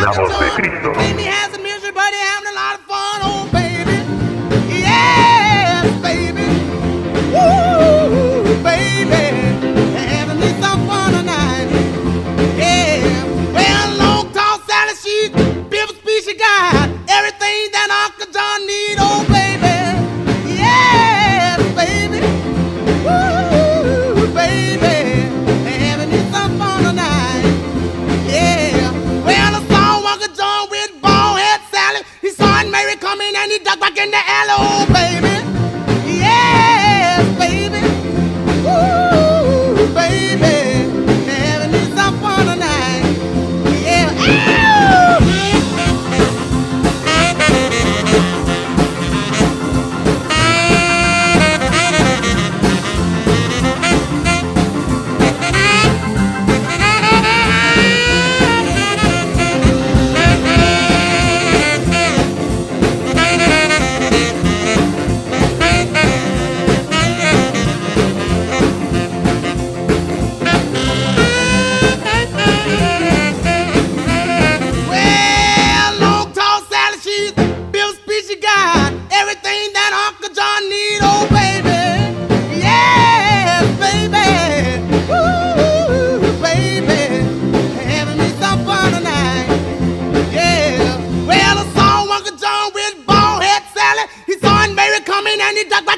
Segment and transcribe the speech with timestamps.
[0.00, 0.92] Los clavos de Cristo.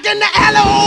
[0.03, 0.86] Back in the alley,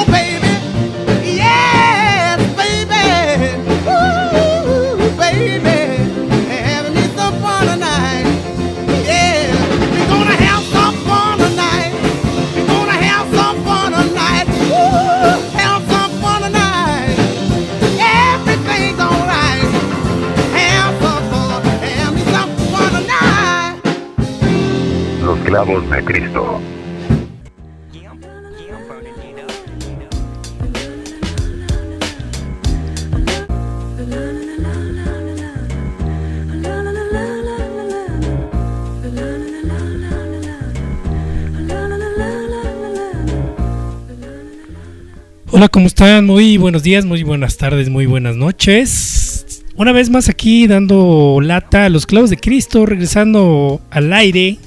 [45.60, 46.26] Hola, ¿cómo están?
[46.26, 49.62] Muy buenos días, muy buenas tardes, muy buenas noches.
[49.76, 54.58] Una vez más aquí dando lata a los clavos de Cristo, regresando al aire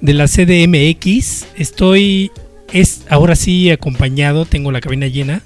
[0.00, 1.48] de la CDMX.
[1.56, 2.30] Estoy,
[2.72, 5.42] es ahora sí acompañado, tengo la cabina llena,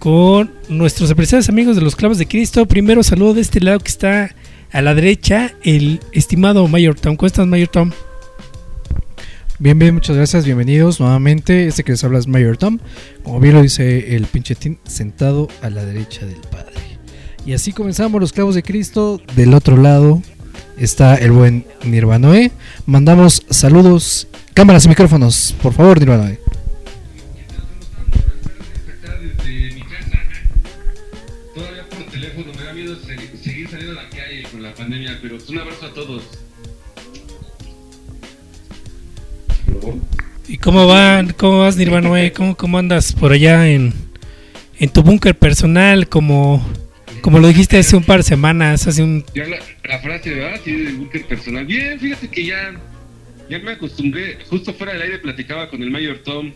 [0.00, 2.66] con nuestros apreciados amigos de los clavos de Cristo.
[2.66, 4.34] Primero saludo de este lado que está
[4.72, 7.14] a la derecha, el estimado Mayor Tom.
[7.14, 7.92] ¿Cómo estás, Mayor Tom?
[9.62, 11.68] Bien, bien, muchas gracias, bienvenidos nuevamente.
[11.68, 12.80] Este que les habla es Mayor Tom,
[13.22, 16.74] como bien lo dice el pinchetín, sentado a la derecha del Padre.
[17.46, 19.20] Y así comenzamos los clavos de Cristo.
[19.36, 20.20] Del otro lado
[20.76, 22.50] está el buen Nirvanoe.
[22.86, 26.41] Mandamos saludos, cámaras y micrófonos, por favor, Nirvanoe.
[40.62, 41.32] Cómo van?
[41.32, 42.32] ¿Cómo vas, Nirvanoe?
[42.32, 43.92] ¿Cómo, ¿Cómo andas por allá en,
[44.78, 46.08] en tu búnker personal?
[46.08, 46.64] Como,
[47.20, 49.24] como lo dijiste hace un par de semanas, hace un...
[49.34, 49.46] La,
[49.84, 50.60] la frase, ¿verdad?
[50.64, 51.66] Sí, del búnker personal.
[51.66, 52.74] Bien, fíjate que ya,
[53.50, 54.38] ya me acostumbré.
[54.48, 56.52] Justo fuera del aire platicaba con el Mayor Tom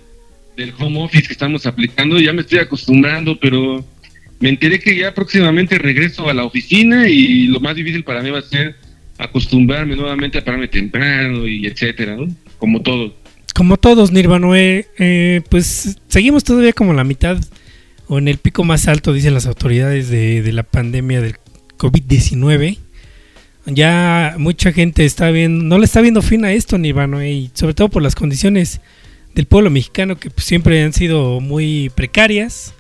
[0.57, 2.19] del home office que estamos aplicando.
[2.21, 3.85] Ya me estoy acostumbrando, pero
[4.39, 8.31] me enteré que ya próximamente regreso a la oficina y lo más difícil para mí
[8.31, 8.77] va a ser
[9.19, 12.29] acostumbrarme nuevamente a pararme temprano y etcétera, ¿no?
[12.59, 13.26] Como todo.
[13.57, 17.39] Como todos, Nirvanoe, eh, pues seguimos todavía como la mitad
[18.07, 21.37] o en el pico más alto, dicen las autoridades de, la pandemia del
[21.79, 22.77] COVID-19.
[23.65, 27.73] Ya mucha gente está viendo, no le está viendo fin a esto, Nirvanoe, y sobre
[27.73, 28.83] todo por las condiciones
[29.35, 32.75] del pueblo mexicano que pues, siempre han sido muy precarias.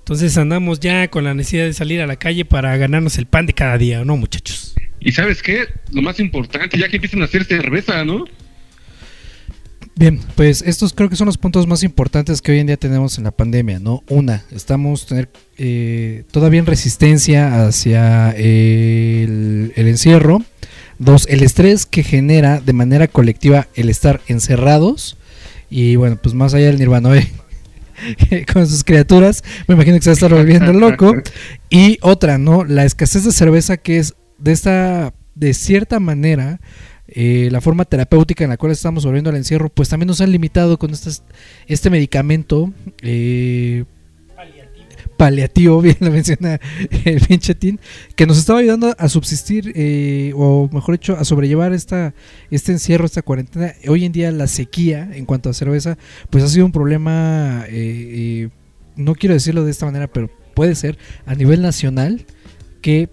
[0.00, 3.46] Entonces andamos ya con la necesidad de salir a la calle para ganarnos el pan
[3.46, 4.74] de cada día, ¿no, muchachos?
[5.00, 8.26] Y sabes qué, lo más importante, ya que empiezan a hacer cerveza, ¿no?
[9.98, 13.18] Bien, pues estos creo que son los puntos más importantes que hoy en día tenemos
[13.18, 14.04] en la pandemia, ¿no?
[14.08, 20.40] Una, estamos tener, eh, todavía en resistencia hacia el, el encierro.
[21.00, 25.16] Dos, el estrés que genera de manera colectiva el estar encerrados.
[25.68, 27.10] Y bueno, pues más allá del Nirvana
[28.52, 31.12] con sus criaturas, me imagino que se va a estar volviendo loco.
[31.70, 32.64] Y otra, ¿no?
[32.64, 36.60] La escasez de cerveza que es de esta, de cierta manera,
[37.10, 40.30] eh, la forma terapéutica en la cual estamos volviendo al encierro, pues también nos han
[40.30, 40.92] limitado con
[41.66, 42.70] este, medicamento
[43.00, 43.84] eh,
[45.16, 46.60] paliativo, bien lo menciona
[47.04, 47.80] el pinchetín,
[48.14, 52.12] que nos estaba ayudando a subsistir, eh, o mejor dicho, a sobrellevar esta,
[52.50, 53.72] este encierro, esta cuarentena.
[53.88, 55.96] Hoy en día la sequía en cuanto a cerveza,
[56.28, 57.64] pues ha sido un problema,
[58.96, 62.26] no quiero decirlo de esta manera, pero puede ser a nivel nacional,
[62.82, 63.08] que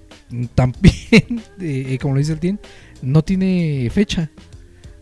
[0.54, 1.42] también,
[2.02, 2.60] como lo dice el Tin,
[3.02, 4.30] no tiene fecha.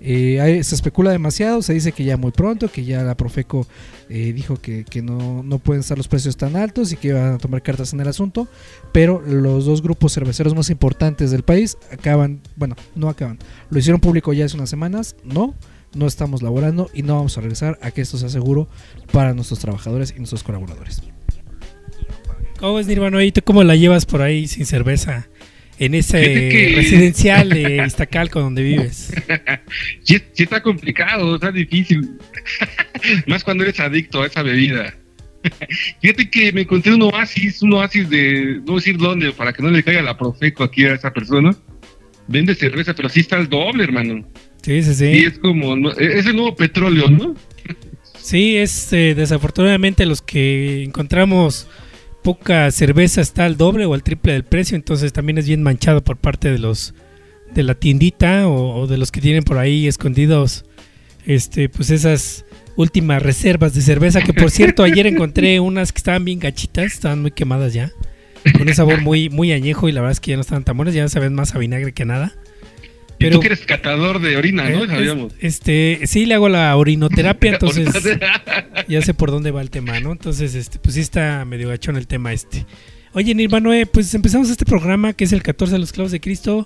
[0.06, 3.66] Eh, se especula demasiado, se dice que ya muy pronto, que ya la Profeco
[4.10, 7.38] eh, dijo que, no, no, pueden estar los precios tan altos y que van a
[7.38, 8.50] tomar cartas en el asunto,
[8.92, 14.02] pero los dos grupos cerveceros más importantes del país acaban, bueno, no acaban, lo hicieron
[14.02, 15.56] público ya hace unas semanas, no,
[15.96, 18.68] no estamos laborando y no vamos a regresar a que esto sea seguro
[19.14, 21.02] para nuestros trabajadores y nuestros colaboradores.
[22.60, 23.24] ¿Cómo es Nirvana?
[23.24, 25.28] ¿Y tú cómo la llevas por ahí sin cerveza?
[25.80, 29.14] En ese residencial de Iztacalco donde vives.
[30.04, 32.12] sí, está complicado, está difícil.
[33.28, 34.96] Más cuando eres adicto a esa bebida.
[36.02, 39.70] Fíjate que me encontré un oasis, un oasis de, no decir dónde, para que no
[39.70, 41.56] le caiga la Profeco aquí a esa persona.
[42.28, 44.26] Vende cerveza, pero sí está el doble, hermano.
[44.62, 45.06] Sí, sí, sí.
[45.06, 47.36] Y es como, es el nuevo petróleo, ¿no?
[48.18, 51.68] Sí, es eh, desafortunadamente los que encontramos
[52.24, 56.04] poca cerveza está al doble o al triple del precio, entonces también es bien manchado
[56.04, 56.94] por parte de los
[57.54, 60.66] de la tiendita o, de los que tienen por ahí escondidos
[61.28, 66.26] este pues esas últimas reservas de cerveza que por cierto ayer encontré unas que estaban
[66.26, 67.92] bien gachitas, estaban muy quemadas ya,
[68.58, 70.78] con un sabor muy muy añejo y la verdad es que ya no estaban tan
[70.78, 72.34] buenas, ya saben más a vinagre que nada.
[73.18, 74.86] Pero, tú que eres catador de orina, ¿no?
[74.86, 75.34] Sabíamos.
[75.40, 77.90] Este, sí, le hago la orinoterapia, entonces
[78.88, 80.12] ya sé por dónde va el tema, ¿no?
[80.12, 82.66] Entonces, este, pues sí está medio gachón el tema este.
[83.14, 86.66] Oye, Nirvanoe, pues empezamos este programa que es el 14 de los clavos de Cristo.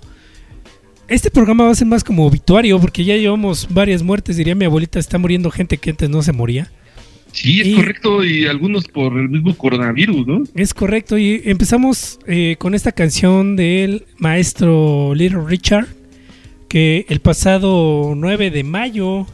[1.06, 4.36] Este programa va a ser más como obituario porque ya llevamos varias muertes.
[4.36, 6.70] Diría mi abuelita, está muriendo gente que antes no se moría.
[7.32, 10.42] Sí, es correcto, y algunos por el mismo coronavirus, ¿no?
[10.54, 15.86] Es correcto, y empezamos eh, con esta canción del maestro Little Richard,
[16.68, 19.26] que el pasado 9 de mayo,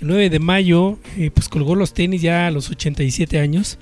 [0.00, 3.78] el 9 de mayo, eh, pues colgó los tenis ya a los 87 años.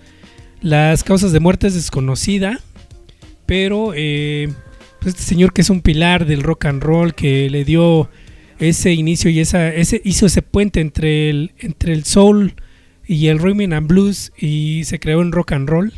[0.61, 2.61] Las causas de muerte es desconocida,
[3.47, 4.53] pero eh,
[5.01, 8.09] pues este señor que es un pilar del rock and roll, que le dio
[8.59, 12.55] ese inicio y esa, ese, hizo ese puente entre el, entre el soul
[13.07, 15.93] y el rhythm and blues y se creó en rock and roll,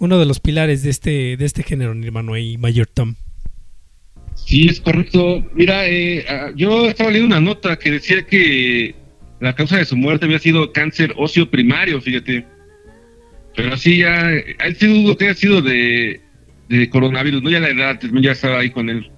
[0.00, 3.14] uno de los pilares de este, de este género, mi hermano y Mayor Tom.
[4.50, 5.46] Sí, es correcto.
[5.54, 8.96] Mira, eh, ah, yo estaba leyendo una nota que decía que
[9.38, 12.44] la causa de su muerte había sido cáncer óseo primario, fíjate.
[13.54, 14.28] Pero sí, ya,
[14.76, 16.20] sido que ha sido de,
[16.90, 19.08] coronavirus, no ya la edad, ya estaba ahí con él.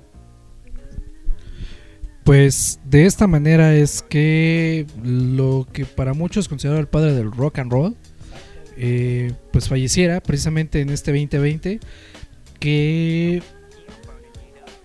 [2.24, 7.58] Pues de esta manera es que lo que para muchos considerado el padre del rock
[7.58, 7.96] and roll,
[8.76, 11.80] eh, pues falleciera precisamente en este 2020,
[12.60, 13.40] que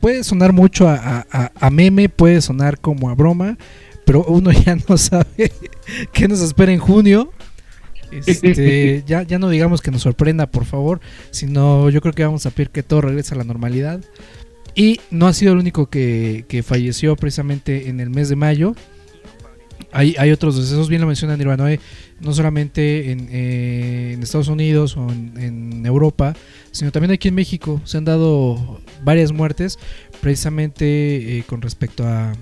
[0.07, 3.57] puede sonar mucho a, meme, puede sonar como a broma,
[4.05, 5.51] pero uno ya no sabe
[6.13, 7.33] qué nos espera en junio.
[8.25, 12.45] Este, ya, ya no digamos que nos sorprenda, por favor, sino yo creo que vamos
[12.45, 13.99] a pedir que todo regrese a la normalidad.
[14.75, 18.75] Y no ha sido el único que, falleció precisamente en el mes de mayo.
[19.91, 21.77] Hay, hay otros decesos, bien lo menciona Nirvana,
[22.21, 26.33] no solamente en, eh, en, Estados Unidos o en, Europa,
[26.71, 27.81] sino también aquí en México.
[27.83, 29.79] Se han dado varias muertes
[30.21, 32.33] precisamente eh, con respecto a,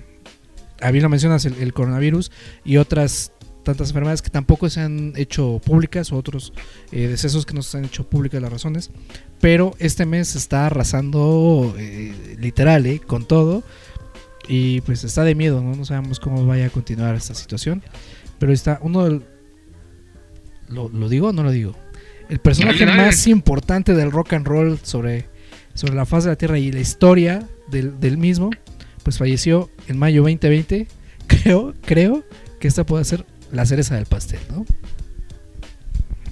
[0.80, 2.30] a, bien lo mencionas, el, coronavirus
[2.64, 3.32] y otras
[3.64, 6.52] tantas enfermedades que tampoco se han hecho públicas o otros
[6.92, 8.90] eh, decesos que no se han hecho públicas las razones.
[9.40, 11.74] Pero este mes está arrasando
[12.38, 13.62] literal, con todo.
[14.48, 15.84] Y pues está de miedo, ¿no?
[15.84, 17.82] Sabemos cómo vaya a continuar esta situación.
[18.38, 19.22] Pero está uno del,
[20.68, 21.74] ¿Lo, digo o no lo digo?
[22.28, 25.26] El personaje más importante del rock and roll sobre,
[25.74, 28.50] sobre la faz de la Tierra y la historia del, mismo,
[29.02, 30.88] pues falleció en mayo 2020.
[31.26, 32.24] Creo, creo
[32.60, 34.64] que esta puede ser la cereza del pastel, ¿no?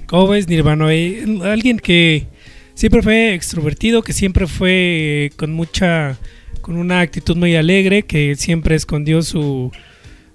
[0.07, 0.85] ¿Cómo ves, Nirvana?
[0.85, 2.29] Alguien que
[2.75, 6.17] siempre fue extrovertido, que siempre fue con mucha,
[6.61, 9.73] con una actitud muy alegre, que siempre escondió su,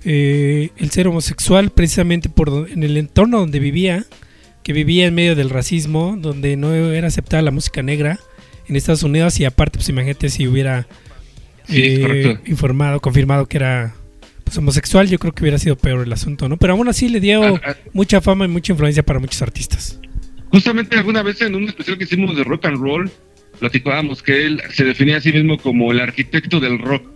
[0.04, 4.06] eh, el ser homosexual precisamente por en el entorno donde vivía,
[4.70, 8.20] que vivía en medio del racismo, donde no era aceptada la música negra
[8.68, 10.86] en Estados Unidos y aparte, pues imagínate si hubiera
[11.70, 13.96] eh, informado, confirmado que era
[14.44, 16.58] pues, homosexual, yo creo que hubiera sido peor el asunto, ¿no?
[16.58, 20.00] Pero aún así le dio Ah, ah, mucha fama y mucha influencia para muchos artistas.
[20.52, 23.12] Justamente alguna vez en un especial que hicimos de rock and roll,
[23.60, 27.10] platicábamos que él se definía a sí mismo como el arquitecto del rock.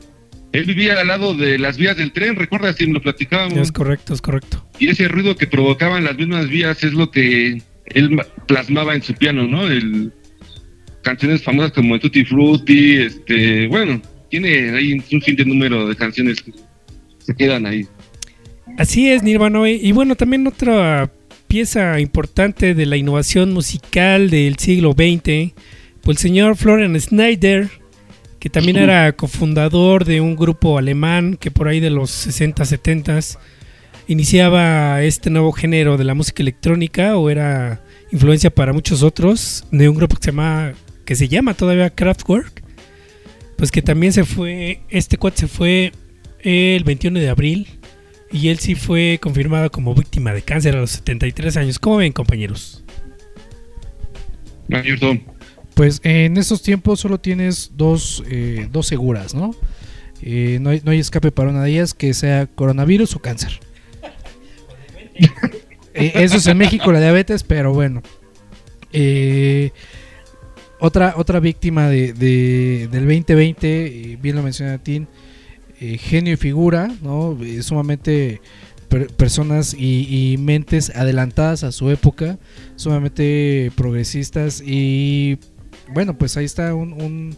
[0.53, 3.57] Él vivía al lado de las vías del tren, recuerdas si lo platicábamos.
[3.57, 4.65] Es correcto, es correcto.
[4.79, 9.01] Y ese ruido que provocaban las mismas vías es lo que él ma- plasmaba en
[9.01, 9.67] su piano, ¿no?
[9.67, 10.11] El,
[11.01, 16.41] canciones famosas como Tutti Frutti, este, bueno, tiene ahí un fin de número de canciones
[16.41, 16.53] que
[17.19, 17.85] se quedan ahí.
[18.77, 19.69] Así es, Nirvana.
[19.69, 21.11] Y bueno, también otra
[21.47, 25.53] pieza importante de la innovación musical del siglo XX,
[26.01, 27.69] pues el señor Florian Schneider,
[28.43, 33.17] que también era cofundador de un grupo alemán que por ahí de los 60, 70
[34.09, 37.81] iniciaba este nuevo género de la música electrónica o era
[38.11, 40.73] influencia para muchos otros de un grupo que se llama
[41.05, 42.65] que se llama todavía Kraftwerk
[43.55, 45.93] pues que también se fue este cuate se fue
[46.41, 47.69] el 21 de abril
[48.29, 51.79] y él sí fue confirmado como víctima de cáncer a los 73 años.
[51.79, 52.83] ¿Cómo ven, compañeros?
[54.67, 55.19] Mayor Tom.
[55.73, 59.55] Pues en estos tiempos solo tienes dos, eh, dos seguras, ¿no?
[60.21, 63.59] Eh, no, hay, no hay escape para una de ellas que sea coronavirus o cáncer.
[65.95, 68.01] Eh, eso es en México la diabetes, pero bueno.
[70.79, 73.67] Otra, otra víctima de, de- del 2020,
[74.13, 75.05] eh, bien lo menciona Tim,
[75.99, 77.37] genio y figura, ¿no?
[77.61, 78.41] Sumamente
[78.89, 82.39] per- personas y, y mentes adelantadas a su época,
[82.75, 85.37] sumamente progresistas y
[85.93, 87.37] bueno, pues ahí está un, un-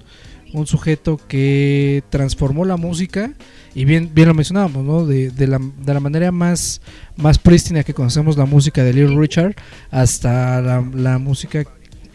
[0.68, 3.34] sujeto que transformó la música
[3.74, 5.06] y bien, bien lo mencionábamos, ¿no?
[5.06, 6.80] De, de la, de la manera más,
[7.18, 9.54] más prístina que conocemos la música de Little Richard
[9.92, 11.66] hasta la, la música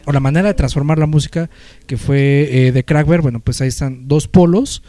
[0.06, 1.50] o la manera de transformar la música
[1.86, 4.82] que fue eh, de Kraftwerk, bueno, pues ahí están dos polos,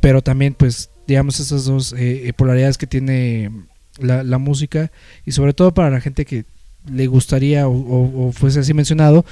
[0.00, 3.52] pero también pues digamos esas dos eh, eh, polaridades que tiene
[4.00, 4.90] la música
[5.24, 6.44] y sobre todo para la gente que
[6.90, 9.24] le gustaría o, fuese así mencionado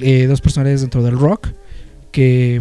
[0.00, 1.48] eh, dos personalidades dentro del rock
[2.10, 2.60] que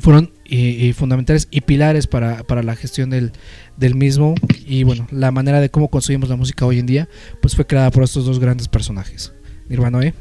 [0.00, 3.32] fueron eh, eh, fundamentales y pilares para, para la gestión del,
[3.76, 4.34] del mismo
[4.66, 7.08] y bueno la manera de cómo construimos la música hoy en día
[7.42, 9.32] pues fue creada por estos dos grandes personajes
[9.68, 10.14] Nirvana ¿eh?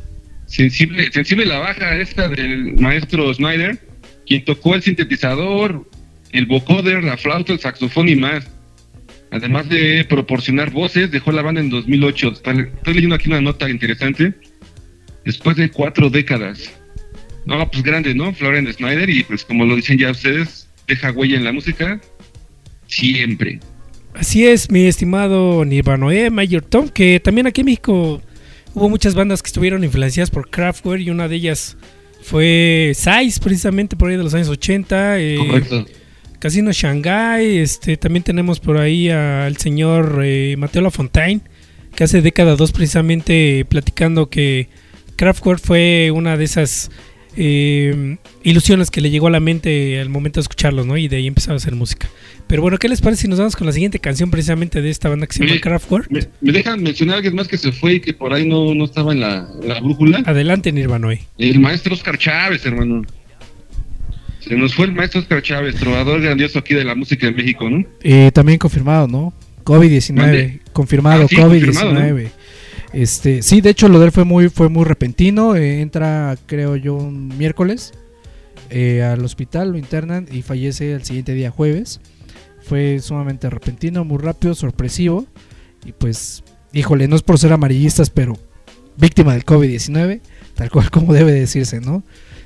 [0.50, 3.78] Sensible, sensible la baja esta del maestro Snyder,
[4.26, 5.88] quien tocó el sintetizador,
[6.32, 8.50] el vocoder, la flauta, el saxofón y más.
[9.32, 12.30] Además de proporcionar voces, dejó la banda en 2008.
[12.34, 14.34] Está- Estoy leyendo aquí una nota interesante.
[15.26, 16.72] Después de cuatro décadas.
[17.46, 18.34] No, pues grande, ¿no?
[18.34, 22.00] Florian Snyder y pues como lo dicen ya ustedes, deja huella en la música
[22.88, 23.60] siempre.
[24.14, 28.22] Así es, mi estimado Nirvanoe Mayor Tom, que también aquí en México
[28.74, 31.78] hubo muchas bandas que estuvieron influenciadas por Kraftwerk y una de ellas
[32.22, 35.20] fue Size, precisamente por ahí de los años 80.
[35.20, 35.86] eh, Correcto.
[36.40, 41.42] Casino Shanghai, este, también tenemos por ahí al señor eh, Mateo Lafontaine,
[41.96, 44.70] que hace década dos precisamente platicando que
[45.18, 46.92] Kraftwerk fue una de esas
[47.36, 50.98] eh, ilusiones que le llegó a la mente al momento de escucharlos, ¿no?
[50.98, 52.08] Y de ahí empezó a hacer música.
[52.48, 55.10] Pero bueno, ¿qué les parece si nos vamos con la siguiente canción precisamente de esta
[55.10, 56.10] banda que se llama Kraftwerk?
[56.10, 58.74] ¿Me, me dejan mencionar a alguien más que se fue y que por ahí no,
[58.74, 60.24] no estaba en la, en la brújula?
[60.26, 61.22] Adelante, Nirvanoe.
[61.38, 63.04] El maestro Oscar Chávez, hermano.
[64.50, 67.70] Se nos fue el maestro Oscar Chávez, trovador grandioso aquí de la música de México,
[67.70, 67.86] ¿no?
[68.02, 69.32] Eh, también confirmado, ¿no?
[69.64, 70.60] COVID-19, Mande.
[70.74, 71.66] confirmado, Ah, sí, COVID-19.
[71.72, 72.20] confirmado,
[72.92, 75.56] Este, sí, de hecho lo de él fue muy, fue muy repentino.
[75.56, 77.94] eh, entra, creo yo, un miércoles
[78.72, 82.02] eh, al hospital, lo internan y fallece el siguiente día jueves.
[82.64, 85.28] Fue sumamente repentino, muy rápido, sorpresivo.
[85.86, 88.34] Y pues, híjole, no es por ser amarillistas, pero
[88.98, 90.22] víctima del COVID-19,
[90.56, 92.04] tal cual como debe decirse, ¿no?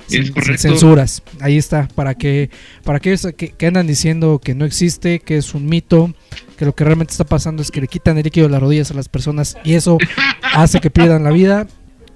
[0.09, 0.57] Es correcto.
[0.57, 1.23] censuras.
[1.39, 2.49] Ahí está, para que
[2.83, 6.13] para aquellos que, que andan diciendo que no existe, que es un mito,
[6.57, 8.91] que lo que realmente está pasando es que le quitan el líquido de las rodillas
[8.91, 9.97] a las personas y eso
[10.41, 11.67] hace que pierdan la vida.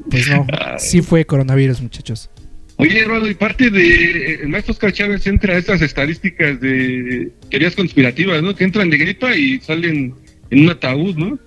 [0.09, 0.45] Pues no,
[0.77, 2.29] sí fue coronavirus, muchachos.
[2.77, 4.35] Oye, hermano, y parte de.
[4.41, 8.55] El maestro Oscar Chávez entra a estas estadísticas de teorías conspirativas, ¿no?
[8.55, 10.13] Que entran de gripa y salen
[10.51, 11.39] en un ataúd, ¿no?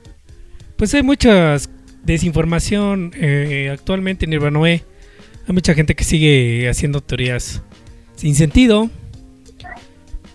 [0.77, 1.57] Pues hay mucha
[2.03, 4.83] desinformación eh, actualmente en Nirvanoe.
[5.51, 7.61] Hay mucha gente que sigue haciendo teorías
[8.15, 8.89] sin sentido.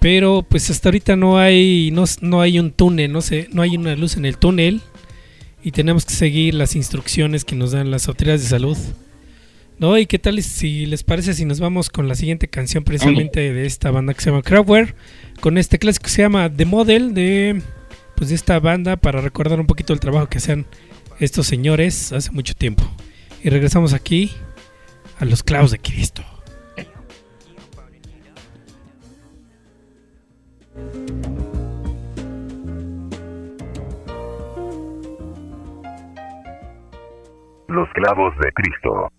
[0.02, 3.78] Pero pues hasta ahorita no hay no, no hay un túnel, no sé, no hay
[3.78, 4.82] una luz en el túnel
[5.64, 8.78] y tenemos que seguir las instrucciones que nos dan las autoridades de salud.
[9.80, 13.54] No, y qué tal si les parece si nos vamos con la siguiente canción precisamente
[13.54, 14.98] de esta banda que se llama Kraftwerk,
[15.40, 17.62] con este clásico que se llama The Model de
[18.18, 20.66] pues de esta banda para recordar un poquito el trabajo que hacían
[21.22, 22.84] estos señores hace mucho tiempo.
[23.42, 24.32] Y regresamos aquí
[25.20, 26.24] a los clavos de Cristo.
[37.68, 39.12] Los clavos de Cristo.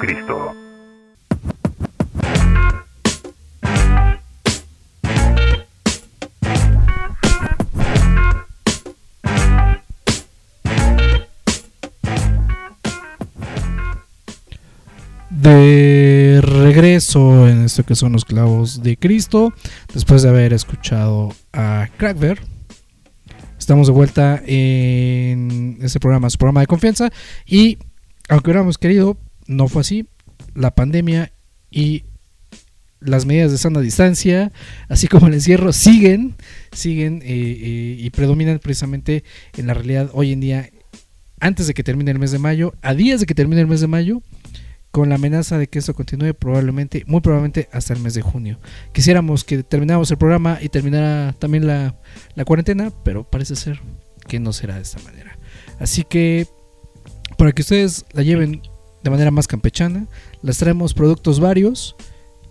[0.00, 0.56] Clavos
[15.28, 19.52] de regreso en esto que son los clavos de Cristo,
[19.92, 22.40] después de haber escuchado a Crackver,
[23.58, 27.10] estamos de vuelta en este programa, su programa de confianza.
[27.46, 27.78] Y
[28.28, 29.16] aunque hubiéramos querido,
[29.50, 30.06] no fue así.
[30.54, 31.32] La pandemia
[31.70, 32.04] y
[33.00, 34.52] las medidas de sana distancia,
[34.88, 36.36] así como el encierro, siguen,
[36.72, 39.24] siguen eh, eh, y predominan precisamente
[39.56, 40.70] en la realidad hoy en día,
[41.40, 43.80] antes de que termine el mes de mayo, a días de que termine el mes
[43.80, 44.22] de mayo,
[44.92, 48.60] con la amenaza de que esto continúe probablemente, muy probablemente hasta el mes de junio.
[48.92, 51.96] Quisiéramos que termináramos el programa y terminara también la,
[52.34, 53.80] la cuarentena, pero parece ser
[54.28, 55.38] que no será de esta manera.
[55.78, 56.46] Así que
[57.38, 58.62] para que ustedes la lleven
[59.02, 60.06] de manera más campechana,
[60.42, 61.96] les traemos productos varios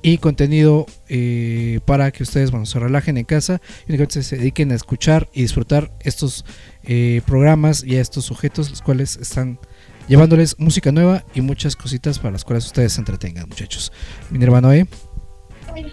[0.02, 4.72] y contenido eh, para que ustedes bueno, se relajen en casa y únicamente se dediquen
[4.72, 6.46] a escuchar y disfrutar estos
[6.84, 9.60] eh, programas y a estos sujetos, los cuales están
[10.08, 13.92] llevándoles música nueva y muchas cositas para las cuales ustedes se entretengan, muchachos.
[14.30, 14.88] Mi hermano E.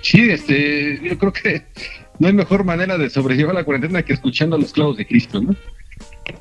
[0.03, 1.65] Sí, este, yo creo que
[2.19, 5.41] no hay mejor manera de sobrellevar la cuarentena que escuchando a los clavos de Cristo,
[5.41, 5.55] ¿no?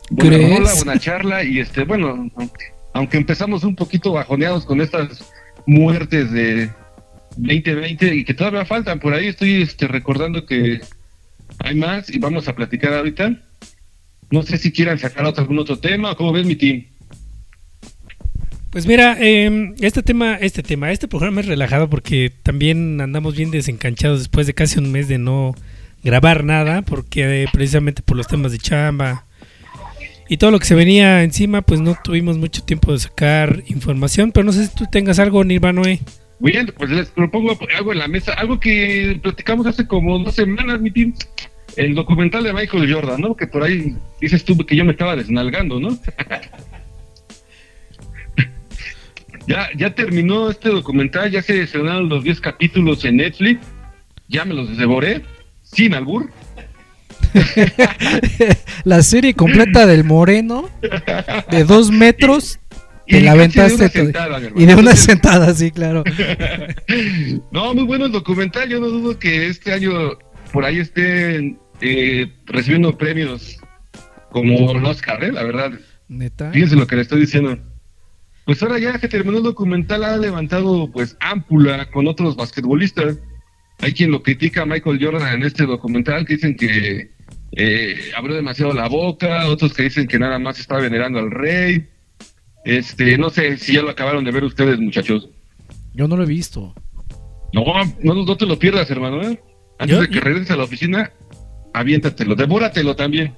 [0.10, 2.30] Buena rola, buena charla y este, bueno,
[2.96, 5.30] aunque, empezamos un poquito bajoneados con estas
[5.68, 6.70] muertes de
[7.36, 10.80] 2020 y que todavía faltan, por ahí estoy este, recordando que
[11.60, 13.38] hay más y vamos a platicar ahorita.
[14.32, 16.86] No sé si quieran sacar otro, algún otro tema o cómo ves mi team.
[18.70, 23.52] Pues mira, eh, este tema, este tema, este programa es relajado porque también andamos bien
[23.52, 25.54] desencanchados después de casi un mes de no
[26.02, 29.26] grabar nada, porque eh, precisamente por los temas de chamba
[30.28, 34.32] y todo lo que se venía encima, pues no tuvimos mucho tiempo de sacar información,
[34.32, 36.00] pero no sé si tú tengas algo, Nirvanoe.
[36.40, 40.82] Bien, pues les propongo algo en la mesa, algo que platicamos hace como dos semanas,
[40.82, 41.14] mi team.
[41.78, 43.36] El documental de Michael Jordan, ¿no?
[43.36, 45.90] Que por ahí dices tú que yo me estaba desnalgando, ¿no?
[49.48, 53.66] ya, ya terminó este documental, ya se estrenaron los 10 capítulos en Netflix,
[54.28, 55.24] ya me los devoré,
[55.64, 56.30] sin albur.
[58.84, 60.70] la serie completa del Moreno
[61.52, 62.60] de dos metros
[63.08, 64.56] te la de aventaste sentada, hermano.
[64.56, 66.04] y de una sentada, sí, claro.
[67.52, 68.68] No, muy bueno el documental.
[68.68, 69.92] Yo no dudo que este año
[70.52, 73.60] por ahí estén eh, recibiendo premios
[74.32, 75.32] como el Oscar, ¿eh?
[75.32, 75.72] la verdad.
[76.08, 76.52] Neta.
[76.52, 77.58] Fíjense lo que le estoy diciendo.
[78.46, 83.18] Pues ahora ya que terminó el documental ha levantado pues ámpula con otros basquetbolistas.
[83.86, 87.12] Hay quien lo critica a Michael Jordan en este documental, que dicen que
[87.52, 91.86] eh, abrió demasiado la boca, otros que dicen que nada más está venerando al rey.
[92.64, 95.30] Este, no sé si ya lo acabaron de ver ustedes, muchachos.
[95.94, 96.74] Yo no lo he visto.
[97.54, 97.64] No,
[98.02, 99.22] no, no te lo pierdas, hermano.
[99.22, 99.40] ¿eh?
[99.78, 101.12] Antes Yo- de que regreses a la oficina,
[101.72, 103.36] aviéntatelo, devóratelo también.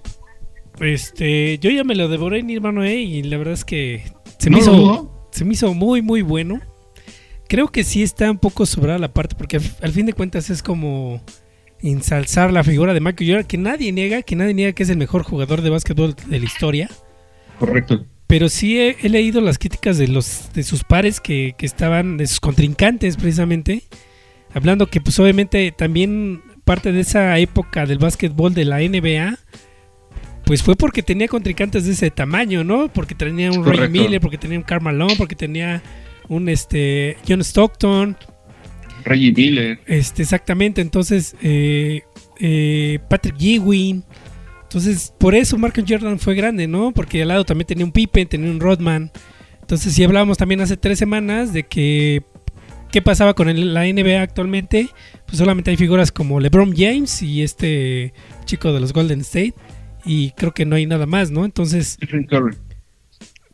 [0.79, 4.05] Este, yo ya me lo devoré, Nirvanoe, y la verdad es que
[4.39, 6.62] se ¿No me hizo, se me hizo muy, muy bueno.
[7.47, 10.49] Creo que sí está un poco sobrada la parte, porque al, al fin de cuentas
[10.49, 11.21] es como
[11.81, 14.97] ensalzar la figura de Michael Jordan, que nadie niega, que nadie niega que es el
[14.97, 16.89] mejor jugador de básquetbol de la historia.
[17.60, 18.05] Correcto.
[18.27, 22.17] Pero sí he, he leído las críticas de los de sus pares que, que estaban,
[22.17, 23.83] de sus contrincantes precisamente,
[24.53, 29.38] hablando que pues obviamente también parte de esa época del básquetbol de la NBA,
[30.43, 32.89] pues fue porque tenía contrincantes de ese tamaño, ¿no?
[32.89, 33.91] Porque tenía un Ray Correcto.
[33.91, 35.81] Miller, porque tenía un Karl Malone, porque tenía
[36.29, 38.17] un este John Stockton,
[39.05, 39.79] Reggie Miller.
[39.87, 40.81] este, exactamente.
[40.81, 42.01] Entonces, eh,
[42.39, 44.03] eh, Patrick Ewing.
[44.63, 46.91] Entonces, por eso Marcus Jordan fue grande, ¿no?
[46.91, 49.11] Porque al lado también tenía un Pippen, tenía un Rodman.
[49.61, 52.23] Entonces, si hablábamos también hace tres semanas de que
[52.91, 54.89] qué pasaba con el- la NBA actualmente,
[55.25, 58.13] pues solamente hay figuras como LeBron James y este
[58.45, 59.53] chico de los Golden State.
[60.05, 61.43] Y creo que no hay nada más, ¿no?
[61.45, 61.97] Entonces,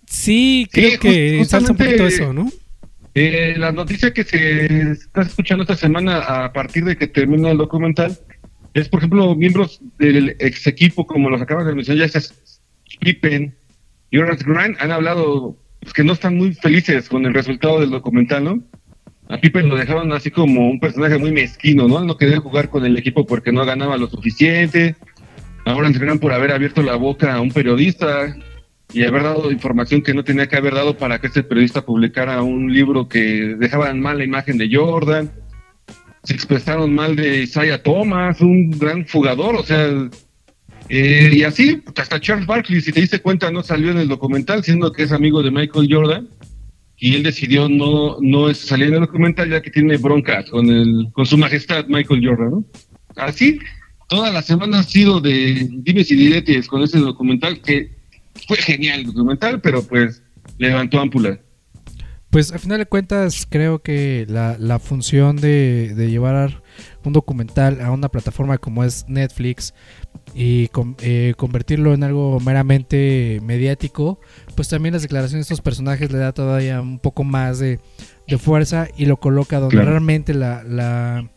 [0.07, 2.51] sí, creo que ensalza un poquito eso, ¿no?
[3.15, 7.57] Eh, la noticia que se está escuchando esta semana a partir de que termina el
[7.57, 8.17] documental
[8.73, 12.61] es, por ejemplo, miembros del ex equipo, como los acabas de mencionar, ya es
[12.99, 13.55] Pippen
[14.09, 17.91] y Horace Grant, han hablado pues, que no están muy felices con el resultado del
[17.91, 18.63] documental, ¿no?
[19.29, 22.03] A Pippen lo dejaron así como un personaje muy mezquino, ¿no?
[22.03, 24.95] No quería jugar con el equipo porque no ganaba lo suficiente.
[25.65, 28.35] Ahora Grant por haber abierto la boca a un periodista
[28.93, 32.41] y haber dado información que no tenía que haber dado para que este periodista publicara
[32.43, 35.31] un libro que dejaba mal la imagen de Jordan.
[36.23, 39.89] Se expresaron mal de Isaiah Thomas, un gran jugador, o sea,
[40.89, 44.63] eh, y así, hasta Charles Barkley, si te diste cuenta, no salió en el documental,
[44.63, 46.29] siendo que es amigo de Michael Jordan,
[46.97, 51.07] y él decidió no, no salir en el documental ya que tiene broncas con, el,
[51.13, 52.65] con su majestad Michael Jordan, ¿no?
[53.15, 53.59] Así,
[54.07, 58.02] toda la semana ha sido de dimes y diretes con ese documental que
[58.47, 60.21] fue genial el documental, pero pues
[60.57, 61.39] levantó ámpula.
[62.29, 66.63] Pues a final de cuentas creo que la, la función de, de llevar
[67.05, 69.75] un documental a una plataforma como es Netflix
[70.33, 74.19] y con- eh, convertirlo en algo meramente mediático,
[74.55, 77.79] pues también las declaraciones de estos personajes le da todavía un poco más de,
[78.27, 79.91] de fuerza y lo coloca donde Claro.
[79.91, 81.29] realmente la, la,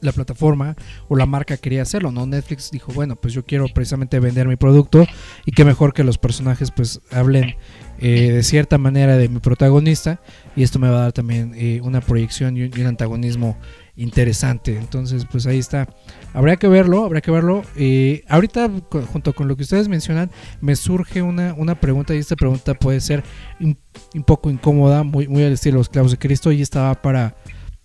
[0.00, 0.76] la plataforma
[1.08, 2.26] o la marca quería hacerlo, ¿no?
[2.26, 5.06] Netflix dijo, bueno, pues yo quiero precisamente vender mi producto
[5.44, 7.56] y qué mejor que los personajes pues hablen
[7.98, 10.20] eh, de cierta manera de mi protagonista
[10.56, 13.58] y esto me va a dar también eh, una proyección y un, antagonismo
[13.94, 14.78] interesante.
[14.78, 15.86] Entonces, pues ahí está.
[16.32, 17.62] Habría que verlo, habría que verlo.
[17.76, 18.70] Eh, ahorita,
[19.12, 20.30] junto con lo que ustedes mencionan,
[20.62, 23.22] me surge una, una pregunta y esta pregunta puede ser
[23.60, 23.76] un,
[24.14, 27.36] un poco incómoda, muy, muy al estilo de los clavos de Cristo y estaba para,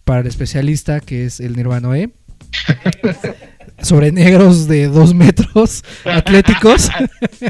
[0.06, 2.12] para el especialista que es el Nirvanoe.
[3.82, 6.90] sobre negros de dos metros atléticos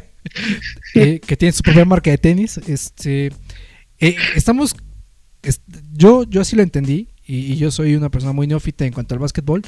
[0.95, 2.57] eh, que tienen su propia marca de tenis.
[2.67, 3.27] Este,
[3.99, 4.75] eh, estamos,
[5.43, 5.61] est-
[5.93, 9.19] yo, yo así lo entendí y, yo soy una persona muy neófita en cuanto al
[9.19, 9.61] básquetbol,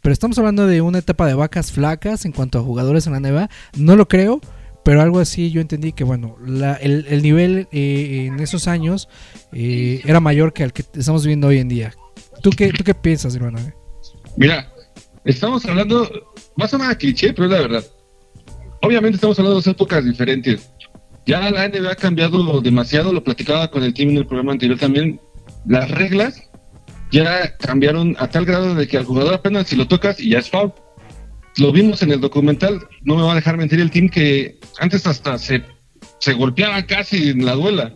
[0.00, 3.20] pero estamos hablando de una etapa de vacas flacas en cuanto a jugadores en la
[3.20, 3.50] NBA.
[3.76, 4.40] No lo creo,
[4.84, 9.08] pero algo así yo entendí que bueno, la- el, el nivel eh, en esos años
[9.52, 11.94] era mayor que el que estamos viviendo hoy en día.
[12.44, 13.58] ¿Tú qué, tú qué piensas, hermano?
[14.36, 14.70] Mira,
[15.24, 16.06] estamos hablando,
[16.58, 17.84] a sonar a cliché, pero es la verdad.
[18.82, 20.70] Obviamente estamos hablando de dos épocas diferentes.
[21.24, 24.78] Ya la NBA ha cambiado demasiado, lo platicaba con el team en el programa anterior
[24.78, 25.18] también.
[25.64, 26.50] Las reglas
[27.10, 30.40] ya cambiaron a tal grado de que al jugador apenas si lo tocas y ya
[30.40, 30.74] es foul.
[31.56, 35.06] Lo vimos en el documental, no me va a dejar mentir el team que antes
[35.06, 35.64] hasta se,
[36.18, 37.94] se golpeaban casi en la duela.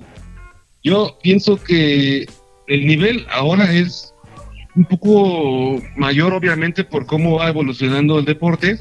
[0.82, 2.26] Yo pienso que
[2.66, 4.14] el nivel ahora es
[4.78, 8.78] un poco mayor, obviamente, por cómo va evolucionando el deporte.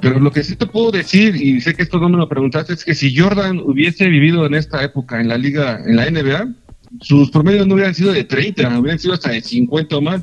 [0.00, 2.72] Pero lo que sí te puedo decir, y sé que esto no me lo preguntaste,
[2.72, 6.54] es que si Jordan hubiese vivido en esta época, en la liga, en la NBA,
[7.02, 10.22] sus promedios no hubieran sido de 30, hubieran sido hasta de 50 o más.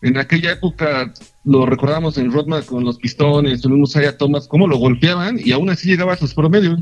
[0.00, 1.12] En aquella época
[1.44, 5.68] lo recordamos en Rodman con los pistones, tuvimos a Thomas, cómo lo golpeaban y aún
[5.68, 6.80] así llegaba a sus promedios.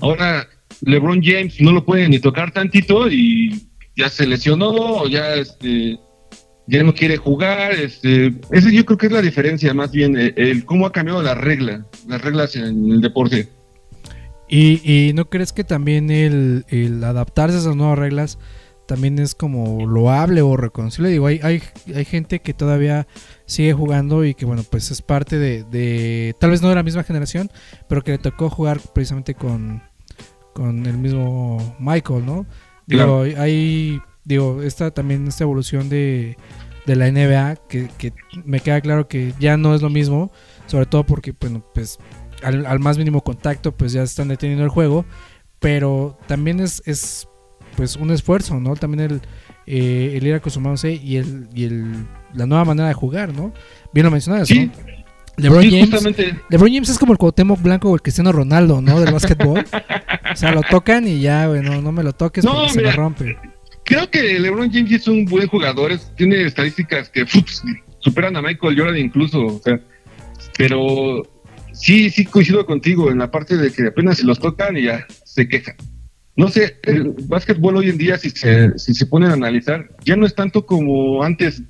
[0.00, 0.48] Ahora
[0.80, 5.98] LeBron James no lo puede ni tocar tantito y ya se lesionó ya este
[6.66, 10.34] ya no quiere jugar, este, ese yo creo que es la diferencia más bien, el,
[10.36, 13.48] el cómo ha cambiado la regla, las reglas en el deporte.
[14.48, 18.38] ¿Y, y no crees que también el, el adaptarse a esas nuevas reglas
[18.86, 21.10] también es como loable o reconocible?
[21.10, 21.60] Digo, hay, hay,
[21.94, 23.08] hay gente que todavía
[23.46, 26.84] sigue jugando y que, bueno, pues es parte de, de- tal vez no de la
[26.84, 27.50] misma generación,
[27.88, 29.82] pero que le tocó jugar precisamente con,
[30.54, 32.46] con el mismo Michael, ¿no?
[32.86, 36.36] Digo, hay, digo, esta también, esta evolución de,
[36.84, 38.12] de la NBA, que, que
[38.44, 40.30] me queda claro que ya no es lo mismo,
[40.66, 41.98] sobre todo porque, bueno, pues
[42.42, 45.06] al, al más mínimo contacto, pues ya están deteniendo el juego,
[45.60, 47.28] pero también es, es
[47.76, 48.74] pues un esfuerzo, ¿no?
[48.74, 49.20] También el,
[49.66, 53.52] eh, el ir acostumbrándose y, el, y el, la nueva manera de jugar, ¿no?
[53.94, 54.96] Bien lo mencionabas, Sí, ¿no?
[55.38, 58.80] LeBron sí, James, justamente, LeBron James es como el Cuauhtémoc Blanco o el Cristiano Ronaldo,
[58.80, 58.98] ¿no?
[59.00, 59.64] Del básquetbol.
[60.32, 62.92] o sea, lo tocan y ya, güey, no, me lo toques No, porque se me
[62.92, 63.36] rompe.
[63.86, 67.24] Creo que LeBron James es un buen jugador, es- tiene estadísticas que
[68.00, 69.80] superan a Michael Jordan incluso, o sea,
[70.58, 71.22] pero
[71.72, 75.06] sí, sí coincido contigo en la parte de que apenas se los tocan y ya
[75.24, 75.76] se quejan.
[76.36, 80.16] No sé, el básquetbol hoy en día, si se, si se ponen a analizar, ya
[80.16, 81.62] no es tanto como antes,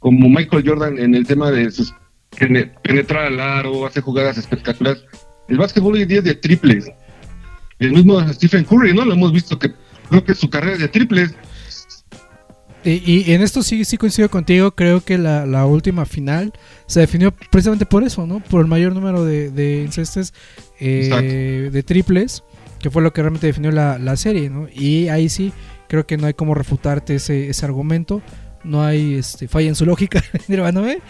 [0.00, 1.94] como Michael Jordan en el tema de sus
[2.36, 5.04] pene- penetrar al aro, hace jugadas espectaculares.
[5.48, 6.90] El básquetbol hoy en día es de triples.
[7.78, 9.04] El mismo Stephen Curry, ¿no?
[9.04, 9.72] Lo hemos visto que
[10.08, 11.34] creo que su carrera es de triples.
[12.84, 14.70] Y, y en esto sí, sí coincido contigo.
[14.72, 16.52] Creo que la, la última final
[16.86, 18.40] se definió precisamente por eso, ¿no?
[18.40, 20.32] Por el mayor número de, de incestes
[20.78, 22.42] eh, de triples,
[22.78, 24.66] que fue lo que realmente definió la, la serie, ¿no?
[24.72, 25.52] Y ahí sí,
[25.88, 28.22] creo que no hay como refutarte ese, ese argumento.
[28.64, 30.92] No hay este, falla en su lógica, Nirvana.
[30.92, 31.00] ¿eh?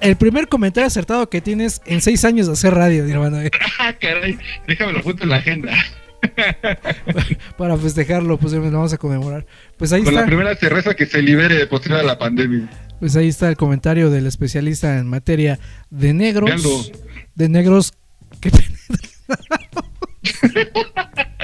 [0.00, 3.44] El primer comentario acertado que tienes en seis años de hacer radio, Nirvana.
[3.44, 3.50] ¿eh?
[3.78, 5.72] Ah, caray, déjame lo en la agenda.
[7.58, 9.46] Para festejarlo, pues lo vamos a conmemorar.
[9.76, 10.28] Pues ahí Con la está.
[10.28, 12.68] primera cerveza que se libere posterior a la pandemia.
[13.00, 15.58] Pues ahí está el comentario del especialista en materia
[15.90, 16.92] de negros.
[17.34, 17.92] De negros
[18.40, 18.50] que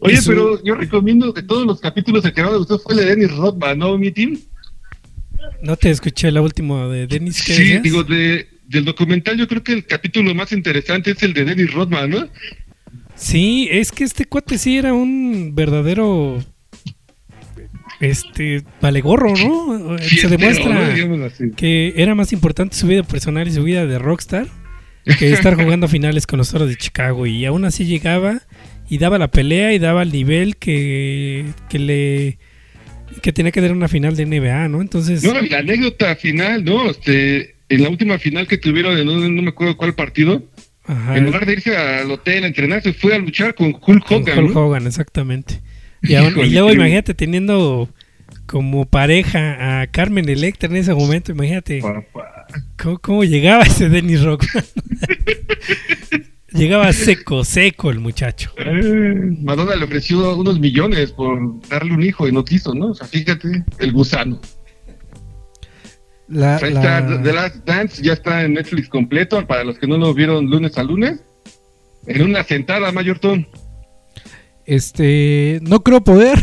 [0.00, 3.00] Oye, pero yo recomiendo de todos los capítulos el que más me gustó fue el
[3.00, 4.38] de Dennis Rodman, ¿no, mi team?
[5.62, 7.42] No te escuché la última de Dennis.
[7.42, 7.82] ¿qué Sí, decías?
[7.82, 11.72] digo, de, del documental yo creo que el capítulo más interesante es el de Dennis
[11.72, 12.28] Rodman, ¿no?
[13.18, 16.38] Sí, es que este cuate sí era un verdadero.
[18.00, 18.62] Este.
[18.80, 19.98] Vale gorro, ¿no?
[19.98, 20.80] Se demuestra ¿no?
[21.56, 24.46] Que era más importante su vida personal y su vida de rockstar
[25.18, 27.26] que estar jugando finales con los toros de Chicago.
[27.26, 28.40] Y aún así llegaba
[28.88, 32.38] y daba la pelea y daba el nivel que, que le.
[33.22, 34.80] que tenía que dar una final de NBA, ¿no?
[34.80, 35.24] Entonces.
[35.24, 36.88] No, la anécdota final, ¿no?
[36.90, 40.42] Este, en la última final que tuvieron, un- no me acuerdo cuál partido,
[40.88, 44.04] ajá, en lugar de irse al hotel a entrenar, se fue a luchar con Hulk
[44.06, 44.38] con Hogan.
[44.38, 44.60] Hulk ¿no?
[44.66, 45.60] Hogan, exactamente.
[46.02, 47.88] Y, aún- y luego imagínate teniendo
[48.46, 51.80] como pareja a Carmen Electra en ese momento, imagínate
[52.76, 54.64] cómo, cómo llegaba ese Dennis Rodman.
[56.52, 58.52] llegaba seco, seco el muchacho.
[58.56, 62.88] Eh, Madonna le ofreció unos millones por darle un hijo y no quiso, ¿no?
[62.88, 64.40] O sea, fíjate, el gusano.
[66.28, 69.86] La, Ahí la- está, The Last Dance ya está en Netflix completo, para los que
[69.86, 71.20] no lo vieron lunes a lunes.
[72.06, 73.44] En una sentada, Mayor Tom.
[74.66, 76.38] Este, no creo poder.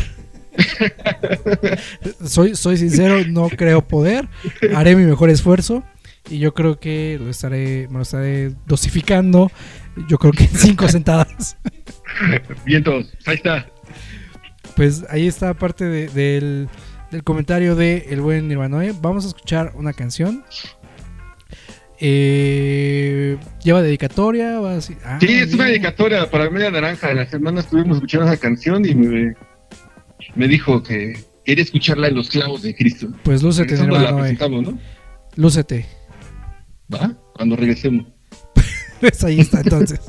[2.25, 4.27] soy, soy sincero, no creo poder.
[4.75, 5.83] Haré mi mejor esfuerzo
[6.29, 9.51] y yo creo que lo estaré, me lo estaré dosificando.
[10.09, 11.57] Yo creo que en cinco sentadas.
[12.65, 13.67] Vientos, ahí está.
[14.75, 16.67] Pues ahí está parte de- del,
[17.11, 18.93] del comentario de el buen Nirvanoe.
[19.01, 20.43] Vamos a escuchar una canción.
[21.99, 24.59] Eh, lleva dedicatoria.
[24.59, 27.13] Va así- ah, Sí, es una dedicatoria para Media Naranja.
[27.13, 29.33] La semana estuvimos escuchando esa canción y me,
[30.35, 33.07] me dijo que quería escucharla en Los Clavos de Cristo.
[33.23, 34.21] Pues lúcete, Regresando la Nirvanoe.
[34.21, 34.79] presentamos, ¿no?
[35.35, 35.85] Lúcete.
[36.93, 37.13] ¿Va?
[37.35, 38.07] Cuando regresemos.
[39.01, 39.99] Pues ahí está entonces.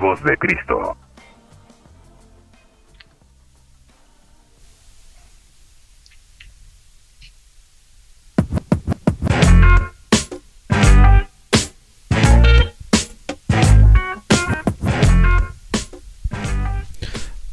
[0.00, 0.96] Clavos de Cristo.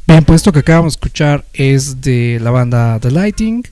[0.06, 3.62] Bien, pues esto que acabamos de escuchar es de la banda The Lighting